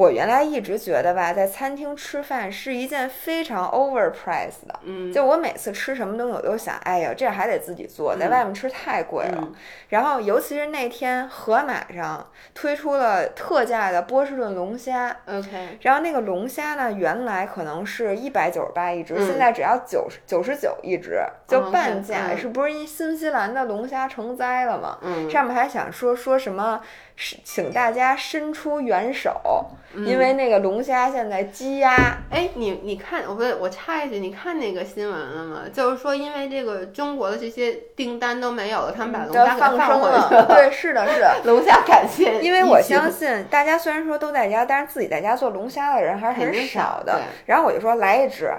[0.00, 4.80] 我原来一直觉得吧，在餐厅吃饭是一件非常 overpriced 的。
[4.84, 9.36] 嗯，就我每次吃什么东西，我都想，哎呀，这还得自己做，在嗯外面吃太贵了。
[9.42, 9.52] 嗯
[9.90, 22.28] 然后，尤其是那天盒马上推出了特价的波士顿龙虾，，OK，然后那个龙虾呢，原来可能是一百九十八一只，嗯现在只要九十九十九一只，就嗯半价。
[22.30, 24.96] 嗯是不是因新西兰的龙虾成灾了吗？
[25.02, 26.80] 嗯，上面还想说说什么，
[27.16, 32.18] 是请大家伸出援手，嗯因为那个龙虾现在积压。
[32.30, 35.62] 哎，你你看，我不我插一句，你看那个新闻了吗？
[35.72, 47.22] 就是说，因为这个中国的这些订单都没有了，他们把龙虾给放生了， 对，是的，是的， 龙虾感谢，因为我相信大家虽然说都在家，但是自己在家做龙虾的人还是很少少的对。
[47.46, 48.50] 然后我就说来一只，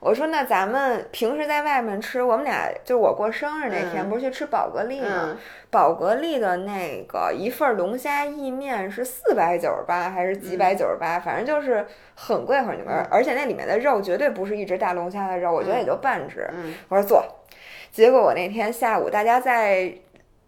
[0.00, 5.28] 我说那咱们平时在外面吃，我们俩就是我过生日那天、嗯不是去吃宝格丽吗？
[5.28, 5.36] 嗯
[5.70, 16.48] 宝格丽的那个一份龙虾意面是四百九十八还是几百九十八，反正就是很贵很贵，嗯而且那里面的肉绝对不是一只大龙虾的肉，我觉得也就半只。
[16.52, 17.24] 嗯我说做，
[17.92, 19.92] 结果我那天下午大家在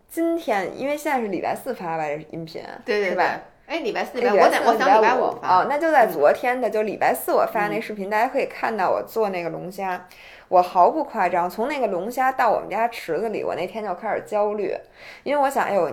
[0.09, 3.41] 今天，因为现在是礼拜四发吧，这是音频，对对吧？。
[3.73, 5.49] 哎，礼拜四、礼礼拜我想我想礼拜五五发。
[5.49, 10.07] 哦，那就在昨天的，就礼拜四我发那视频，大家可以看到我做那个龙虾，
[10.49, 14.77] 我毫不夸张，从那个龙虾到我们家池子里，我那天就开始焦虑，
[15.23, 15.91] 因为我想，哎呦，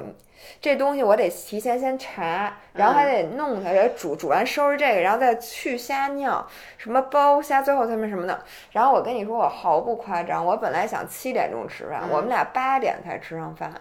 [0.59, 6.45] 这东西我得提前先查，然后还得弄它，得煮，煮完收拾这个，然后再去虾尿，
[6.77, 8.43] 什么包虾，最后他们什么的。
[8.73, 13.71] 然后我跟你说，我毫不夸张，我本来想七点钟吃饭，嗯我们俩八点才吃上饭，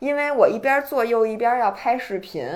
[0.00, 2.46] 因为我一边做又一边要拍视频。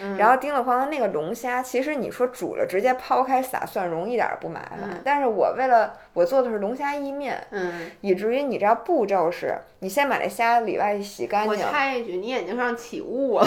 [0.00, 13.46] 嗯然后叮了哐的那个龙虾，其实你说煮了直接抛开撒蒜蓉一点儿不麻烦，嗯但是我为了我做的是龙虾意面，嗯，以至于你知道步骤是，你先把那虾里外洗干净我净，插一句，你眼睛上起雾了，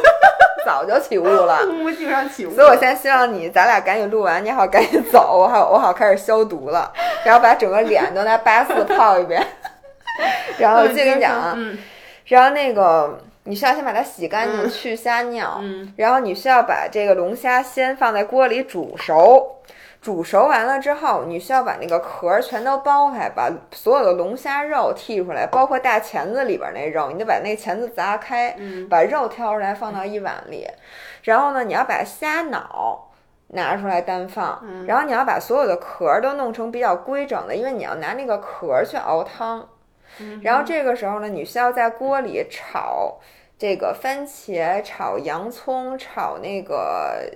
[0.66, 1.64] 早就起雾了。
[1.66, 2.54] 目镜上起雾。
[2.54, 6.92] 所以我现在希望你，咱俩赶紧录完，你好赶紧走，我好我好开始消毒了，
[7.24, 9.42] 然后把整个脸都拿八四 泡一遍。
[10.58, 11.78] 然后我接着跟你讲啊，嗯
[12.26, 13.18] 然后那个
[13.48, 19.54] 你需要先把它洗干净，嗯去虾尿，嗯然后你需要把这个龙虾先放在锅里煮熟。
[20.00, 30.68] 煮熟完了之后，你需要把那个壳儿全都剥开，把所有的龙虾肉剔出来，包括大钳子里边那肉，你得把那钳子砸开，嗯把肉挑出来放到一碗里。
[31.24, 33.10] 然后呢，你要把虾脑
[33.48, 39.66] 拿出来单放，嗯然后你要把所有的壳儿都弄成比较规整的，因为你要拿那个壳儿去熬汤。
[40.20, 43.18] 嗯然后这个时候呢，你需要在锅里炒
[43.58, 47.28] 这个番茄、炒洋葱、炒那个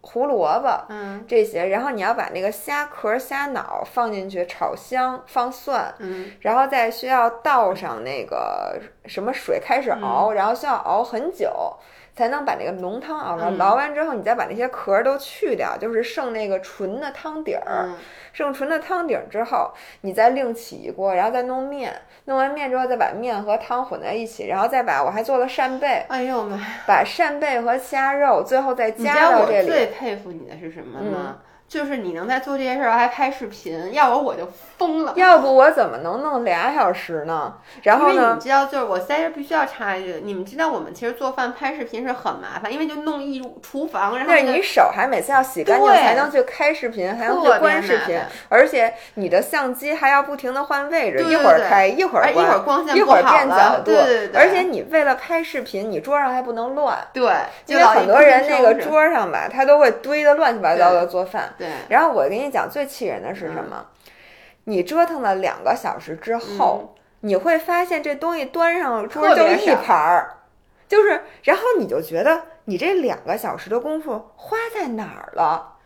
[0.00, 11.76] 胡萝卜嗯这些，然后你要把那个虾壳、虾脑放进去炒香，放蒜，嗯然后再需要倒上那个什么水开始熬，然后需要熬很久。
[12.16, 13.50] 才能把那个浓汤熬出来。
[13.50, 17.86] 嗯熬完之后，你再把那些壳儿都去掉，就是剩那个纯的汤底儿。
[17.88, 17.96] 嗯
[18.32, 21.92] 剩纯的汤底儿之后，你再另起一锅，然后再弄面。
[22.26, 26.66] 弄完面之后，再把面和汤混在一起，然后再把我还做了扇贝，哎呦妈呀！
[26.86, 29.86] 把扇贝和虾肉最后再你知道加到这我最。
[29.86, 31.38] 佩服你的是什么吗？
[31.74, 34.48] 就是你能在做这些事儿还拍视频，要不我就
[34.78, 35.12] 疯了。
[35.16, 37.52] 要不我怎么能弄俩小时呢？
[37.82, 38.38] 然后呢因为你们？
[38.38, 57.32] 知道，就是我在这必须要插一句，你们知道我们其实做饭拍视频是很麻烦，因为就弄一厨房，然后你手还每次要洗干净，才能去开视频，还能去关视频，而且你的相机还要不停的换位置，对对一会儿开，一会儿关一会儿关，光线一会变角度，对对对，而且你为了拍视频，你桌上还不能乱，对，
[57.66, 61.52] 因为很多人那个桌上吧，他都会堆的乱七八糟的做饭。
[61.64, 63.86] 对，然后我跟你讲，最气人的是什么？
[64.64, 70.38] 你折腾了两个小时之后，你会发现这东西端上桌就一盘儿，
[70.88, 75.76] 就是，然后你就觉得你这两个小时的功夫花在哪儿了？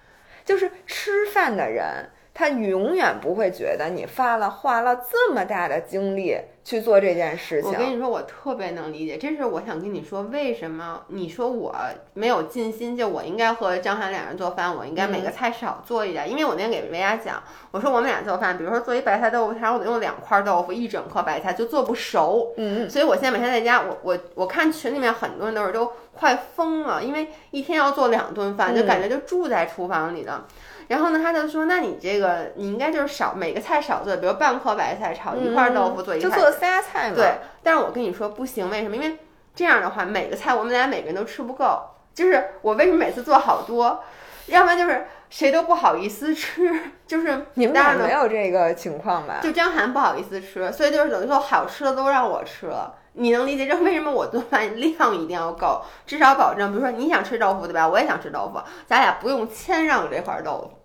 [0.45, 7.79] 就是吃饭的人，他永远不会觉得你发了花了这么大的精力去做这件事情我。
[7.79, 11.75] 跟你说，我特别能理解，这是我想跟你说，为什么你说我
[12.13, 30.45] 没有尽心，就我应该和张涵两人做饭，我应该每嗯个菜少做一点，因为我那天给维亚讲，我说我们俩做饭，比如说做一白菜豆腐汤，我得用两块豆腐，一整颗白菜就做不熟，嗯嗯，所以我现在每天在家，我我我看群里面很多人都是都快疯了，因为一天要做两顿饭，就嗯感觉就住在厨房里的。
[30.89, 37.17] 然后呢，他就说，那你这个你应该就是少每个菜少做，比如半颗白菜炒一块豆腐做一块嗯就做仨菜嘛。
[37.17, 38.97] 对，但是我跟你说不行，为什么？
[38.97, 39.19] 因为
[39.55, 41.83] 这样的话，每个菜我们俩每个人都吃不够。
[42.15, 44.03] 就是我为什么每次做好多，
[44.47, 49.41] 要不然就是谁都不好意思吃， 就是你们俩没有这个情况吧？
[49.43, 52.95] 就张涵不好意思吃，所以就是等于说好吃的都让我吃了。
[53.15, 57.89] 你能理解这为什么我做饭量一定要够，至少保证，比如说你想吃豆腐对吧？
[57.89, 60.79] 我也想吃豆腐，咱俩不用谦让这块豆腐。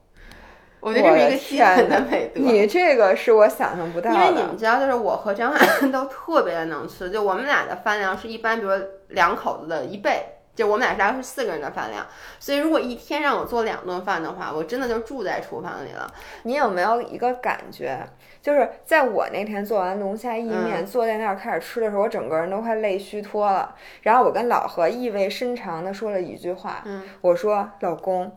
[0.80, 2.42] 我觉得这是一个基本的美德。
[2.42, 4.44] 你这个是我想象不到因为你。
[4.44, 10.33] 们知道，就是我和张涵都特别的能吃，就我们俩的饭量是一般，比如说两口子的一倍。
[10.56, 12.06] 就我们俩大概是四个人的饭量，
[12.40, 16.12] 所以如果一天让我做两顿饭的话，我真的就住在厨房里了。
[16.44, 18.00] 你有没有一个感觉，
[18.42, 23.74] 就是在我那天做完龙虾意面，嗯坐在那儿开始吃的时候，我整个人都快累虚脱了。
[24.02, 28.32] 然后我跟老何意味深长的说了一句话，嗯，我说：“老公。”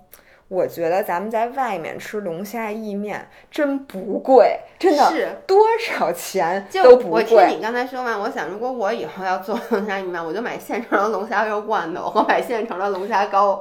[0.48, 7.20] 我觉得咱们在外面吃龙虾意面真不贵，真的是多少钱就都不贵。
[7.20, 13.60] 我听你刚才说完，我想如果我以后要做龙虾意面，我就买现成的龙虾肉罐头和买现成的龙虾膏，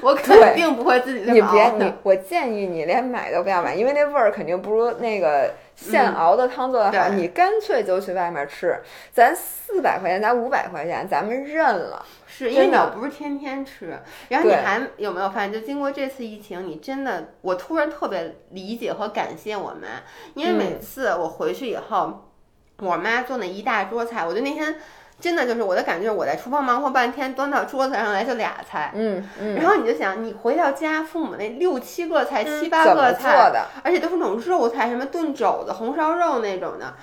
[0.00, 1.84] 我肯定不会自己这你别么熬的。
[1.84, 6.90] 你，我建议你连买都不要买，因为那味儿肯定不如那个现熬的汤做的好。
[6.90, 8.80] 对你干脆就去外面吃，
[9.12, 12.02] 咱四百块钱，咱五百块钱，咱们认了。
[12.36, 13.96] 是因为你又不是天天吃，
[14.28, 20.02] 然后你还有没有发现，就经过这次疫情，你真的，我突然特别理解和感谢我妈，
[20.34, 22.30] 因为每嗯次我回去以后，
[22.78, 24.74] 我妈做那一大桌菜，我就那天
[25.20, 28.90] 真的就是我的感觉，我在厨房忙活半天，端到桌子上来就俩菜。
[28.94, 33.68] 嗯嗯，然后你就想，你回到家，父母那六七个菜、七八个菜，的？
[33.84, 36.94] 而且都是那种肉菜，什么炖肘子、红烧肉那种的，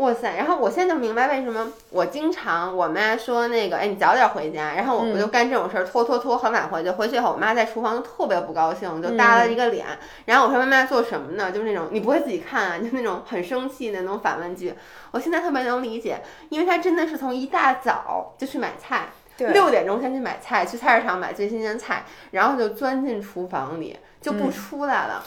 [0.00, 0.34] 哇塞！
[0.34, 6.88] 然后我现在就明白为什么我经常我妈说那个，哎，你早点回家，然后我嗯我就干这种事儿，拖拖拖，很晚回去。
[6.88, 9.84] 回去以后，我妈在厨房就特别不高兴，就耷拉一个脸。
[10.24, 11.52] 然后我说妈妈做什么呢？
[11.52, 14.72] 就是那种你不会自己看啊，就那种很生气的那种反问句。
[15.10, 19.08] 我现在特别能理解，因为她真的是从一大早就去买菜。
[19.36, 25.22] 六点钟先去买菜，去菜市场买最新鲜菜，然后就钻进厨房里，就不嗯出来了。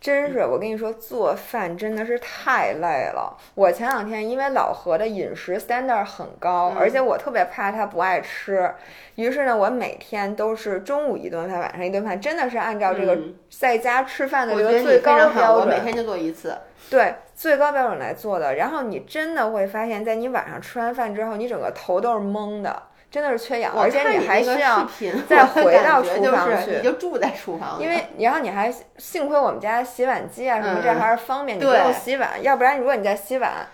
[0.00, 3.36] 真是，我跟你说，做饭真的是太累了。
[3.54, 8.72] 我前两天因为老何的饮食 standard 很高，而且我特别怕他不爱吃，
[9.16, 13.18] 于是呢，我每天都是中午一顿饭，晚上一顿饭，真的是按照这个
[13.50, 16.56] 在家吃饭的这个最高标准，每天就做一次。
[16.88, 18.54] 对，最高标准来做的。
[18.54, 22.82] 然后你真的会发现，在你晚上吃完饭之后，你整个头都是懵的。
[23.10, 24.86] 真的是缺氧，而且你还需要
[25.26, 27.80] 再回到厨房去，你就住在厨房。
[27.80, 32.42] 因为然后你还幸亏我们家洗碗机啊什么，这还是方便你不用洗碗。
[32.42, 33.66] 要不然如果你在洗碗，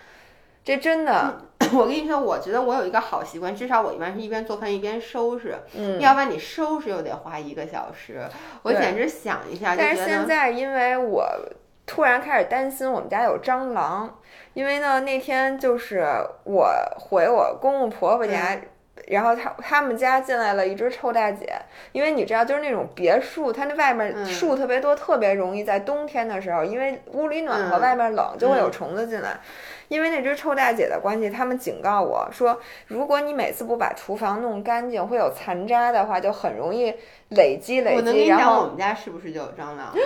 [0.63, 1.41] 这真的，
[1.73, 5.53] 我跟你说，我觉得我有一个好习惯，至少我一般是一边做饭一边收拾。
[5.75, 8.25] 嗯，要不然你收拾又得花一个小时，
[8.63, 9.75] 我简直想一下。
[9.77, 11.27] 但是现在因为我
[11.85, 14.17] 突然开始担心我们家有蟑螂，
[14.53, 16.07] 因为呢那天就是
[16.45, 18.57] 我回我公公婆婆家。
[19.07, 21.53] 然后他他们家进来了一只臭大姐，
[21.91, 29.39] 因为你知道，就是那种别墅，它那外面树特别多，特别容易在冬天的时候，因为屋里暖和，外面冷，就会有虫子进来。
[29.87, 36.91] 因为那只臭大姐的关系，他们警告我说，如果你每次不把厨房弄干净，会有残渣的话，就很容易
[37.29, 37.95] 累积累积。
[37.97, 39.93] 我能跟你讲，我们家是不是就有蟑螂？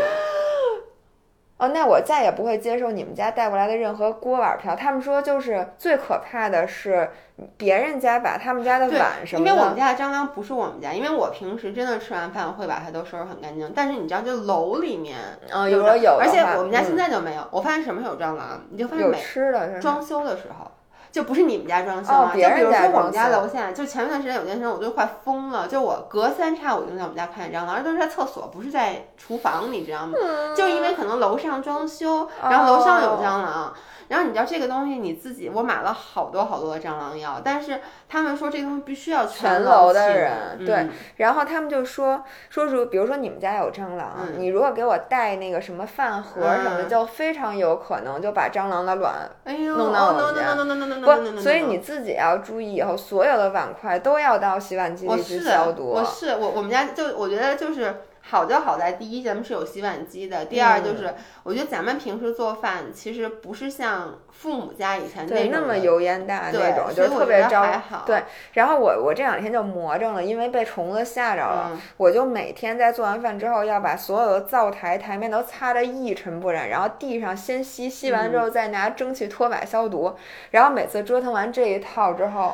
[1.60, 4.76] 哦，那我再也不会接受你们家带过来的任何锅碗瓢。
[4.76, 7.12] 他们说，就是最可怕的是
[7.58, 9.52] 别人家把他们家的碗什么的。
[9.52, 13.72] 因为我们家的蟑螂不是我们家，因为我平时真的吃完饭会把它都收拾很干净。
[13.76, 15.18] 但是你知道，就楼里面，
[15.52, 17.46] 嗯，有有，而且我们家现在就没有。
[17.52, 20.72] 我发现什么时候有蟑螂，你就发现有吃的，装修的时候。
[21.12, 30.14] 就不是你们家装修啊，就比如说我们家楼下，就前一段时间有段时间我都快疯了，就我隔三差五就在我们家看见蟑螂，而都是在厕所，不是在厨房，你知道吗？
[30.56, 33.74] 就因为可能楼上装修，然后楼上有蟑螂。
[34.10, 37.80] 然后你知道这个东西你自己，我买了好多好多的蟑螂药，但是
[38.10, 50.56] 他们说这东西必须要全楼的人对，然后他们就说说如比如说你们家有蟑螂，你如果给我带那个什么饭盒什么的，就非常有可能就把蟑螂的卵弄到我们家。
[50.56, 55.88] 不，所以你自己要注意，以后所有的碗筷都要到洗碗机里去消毒。
[55.88, 58.02] 我是我我们家就我觉得就是。
[58.30, 67.66] 好就好在，第一咱们是有洗碗机的，第二就是我觉得咱们平时做饭其实不是像父母家以前那那么油烟大那种，就特别招。
[68.06, 68.24] 对，
[68.54, 80.16] 然后我我这两天就魔怔了，因为被虫子吓着了，我就每天在做完饭之后要把所有的灶台台面都擦得一尘不染，然后地上先吸，吸完之后再拿蒸汽拖把消毒，
[80.52, 82.54] 然后每次折腾完这一套之后，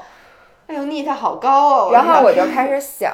[0.68, 3.14] 哎呦，腻它好高哦，然后我就开始想。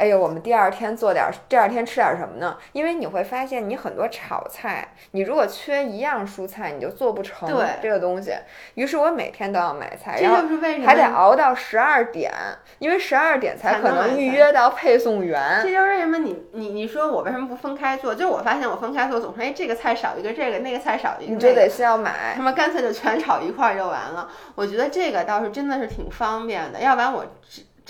[0.00, 2.56] 哎呦，我们第二天做点，第二天吃点什么呢？
[2.72, 7.46] 因为你会发现，你很多炒菜，你如果缺一样蔬菜，你就做不成
[7.82, 8.32] 这个东西。
[8.76, 10.38] 于是我每天都要买菜，然后
[10.86, 12.32] 还得熬到十二点，
[12.78, 15.60] 因为十二点才可能预约到配送员。
[15.62, 18.14] 这就是为什么你你你说我为什么不分开做？
[18.14, 22.32] 就是我发现我分开做，总是哎这个菜少一个，这个那个菜少一个，你就得需要买。
[22.34, 24.30] 他妈干脆就全炒一块儿就完了。
[24.54, 27.26] 我觉得这个倒是真的是挺方便的，要不然我。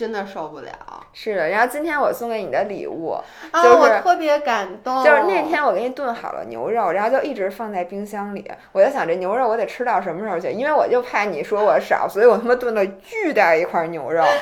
[0.01, 0.73] 真的受不了，
[1.13, 1.51] 是的。
[1.51, 3.15] 然后今天我送给你的礼物，
[3.53, 5.05] 就是我特别感动。
[5.05, 8.51] 就是那天我给你炖好了牛肉，然后就一直放在冰箱里。
[8.73, 10.51] 我就想这牛肉我得吃到什么时候去？
[10.51, 14.25] 因为我就怕你说我少，所以我他妈炖了巨大一块牛肉。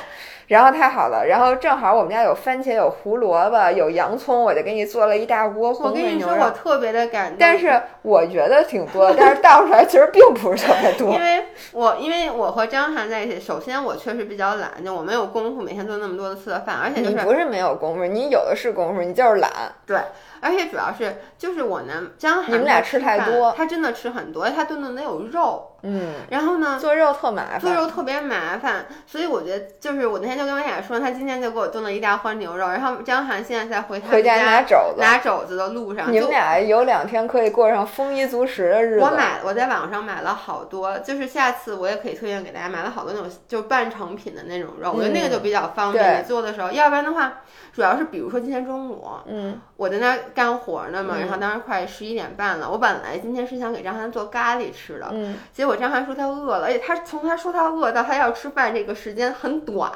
[0.47, 6.33] 然后太好了，然后正好我们家有番茄，有胡萝卜，有洋葱，我就给你做了一大锅红焖牛肉。
[6.33, 7.37] 我跟你说，我特别的感动。
[7.39, 11.13] 但是我觉得挺多，但是倒出来其实并不是特别多。
[11.13, 19.51] 因为我因为我和张涵在一起，首先我确实比较懒，就我没有功夫每天做那么多的次的饭，而且你不是没有功夫，你有的是功夫，你就是懒。
[19.87, 19.99] 对。
[20.41, 39.05] 而且主要是，就是我男张涵，你们俩吃太多，他真的吃很多，他炖的得有肉，嗯，然后呢，做肉特麻烦，做肉特别麻烦，所以我觉得，就是我那天就跟文雅说，他今天就给我炖了一大锅牛肉，然后张涵现在在回回家拿肘子，拿肘子的路上，你们俩有两天可以过上丰衣足食的日子。
[39.05, 47.41] 我买，我在网上买了好多，就是下次我也可以推荐给大家，买了好多那种就半成品的那种肉，我觉得那个就比较方便，你做的时候，要不然的话。
[47.71, 52.69] 主要是，比如说今天中午，嗯，我在那干活呢嘛，然后当时快十一点半了。
[52.69, 59.93] 我本来今天是想给张涵做咖喱吃的，嗯，结果张涵说他饿了，而且他从他说他饿到他要吃饭这个时间很短，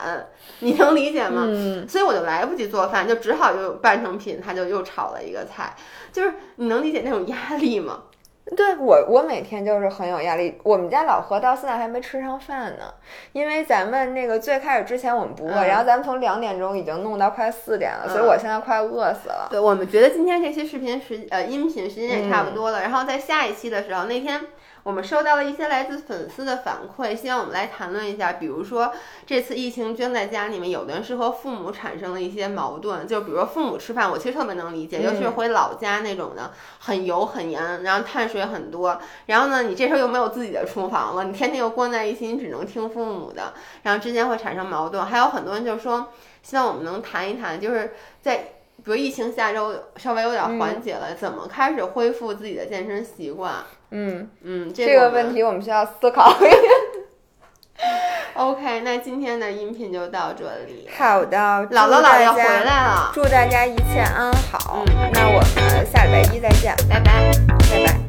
[0.61, 1.43] 你能理解吗？
[1.47, 5.75] 嗯，所以我就来不及做饭，就只好就半成品，他就又炒了一个菜，
[6.13, 8.03] 就是你能理解那种压力吗？
[8.57, 10.59] 对我，我每天就是很有压力。
[10.65, 12.93] 我们家老何到现在还没吃上饭呢，
[13.33, 19.47] 因为咱们那个最开始之前我们不饿，嗯然后咱们从两点钟已经弄到快四点了，所以嗯我现在快饿死了。
[19.49, 24.41] 对，我们觉得今天这期视频时呃音频时间也差不多了，然后在下一期的时候，那天
[24.85, 28.93] 我们收到了一些来自粉丝的反馈，希望我们来谈论一下，比如说
[29.25, 43.55] 这次疫情捐在家里面，有的人是和父母产生了一些矛盾，就比如说父母吃饭，我其实特别能理解，尤其是嗯回老家那种的，很油很盐，然后碳水很多，然后呢，你这时候又没有自己的厨房了，你天天又关在一起，你只能听父母的，
[43.85, 46.09] 然后之间会产生矛盾，还有很多人就说，
[46.43, 48.55] 希望我们能谈一谈，就是在。
[48.85, 53.63] 比如疫情下周稍微有点缓解了，怎么开始恢复自己的健身习惯？
[53.93, 56.37] 嗯，嗯，这个问题我们需要思考。
[58.35, 60.89] OK，那今天的音频就到这里。
[60.99, 64.83] 好的，姥姥姥爷回来了，祝大家一切安好。
[64.87, 67.31] 嗯那我们下礼拜一再见，拜拜。
[67.71, 68.01] 拜拜。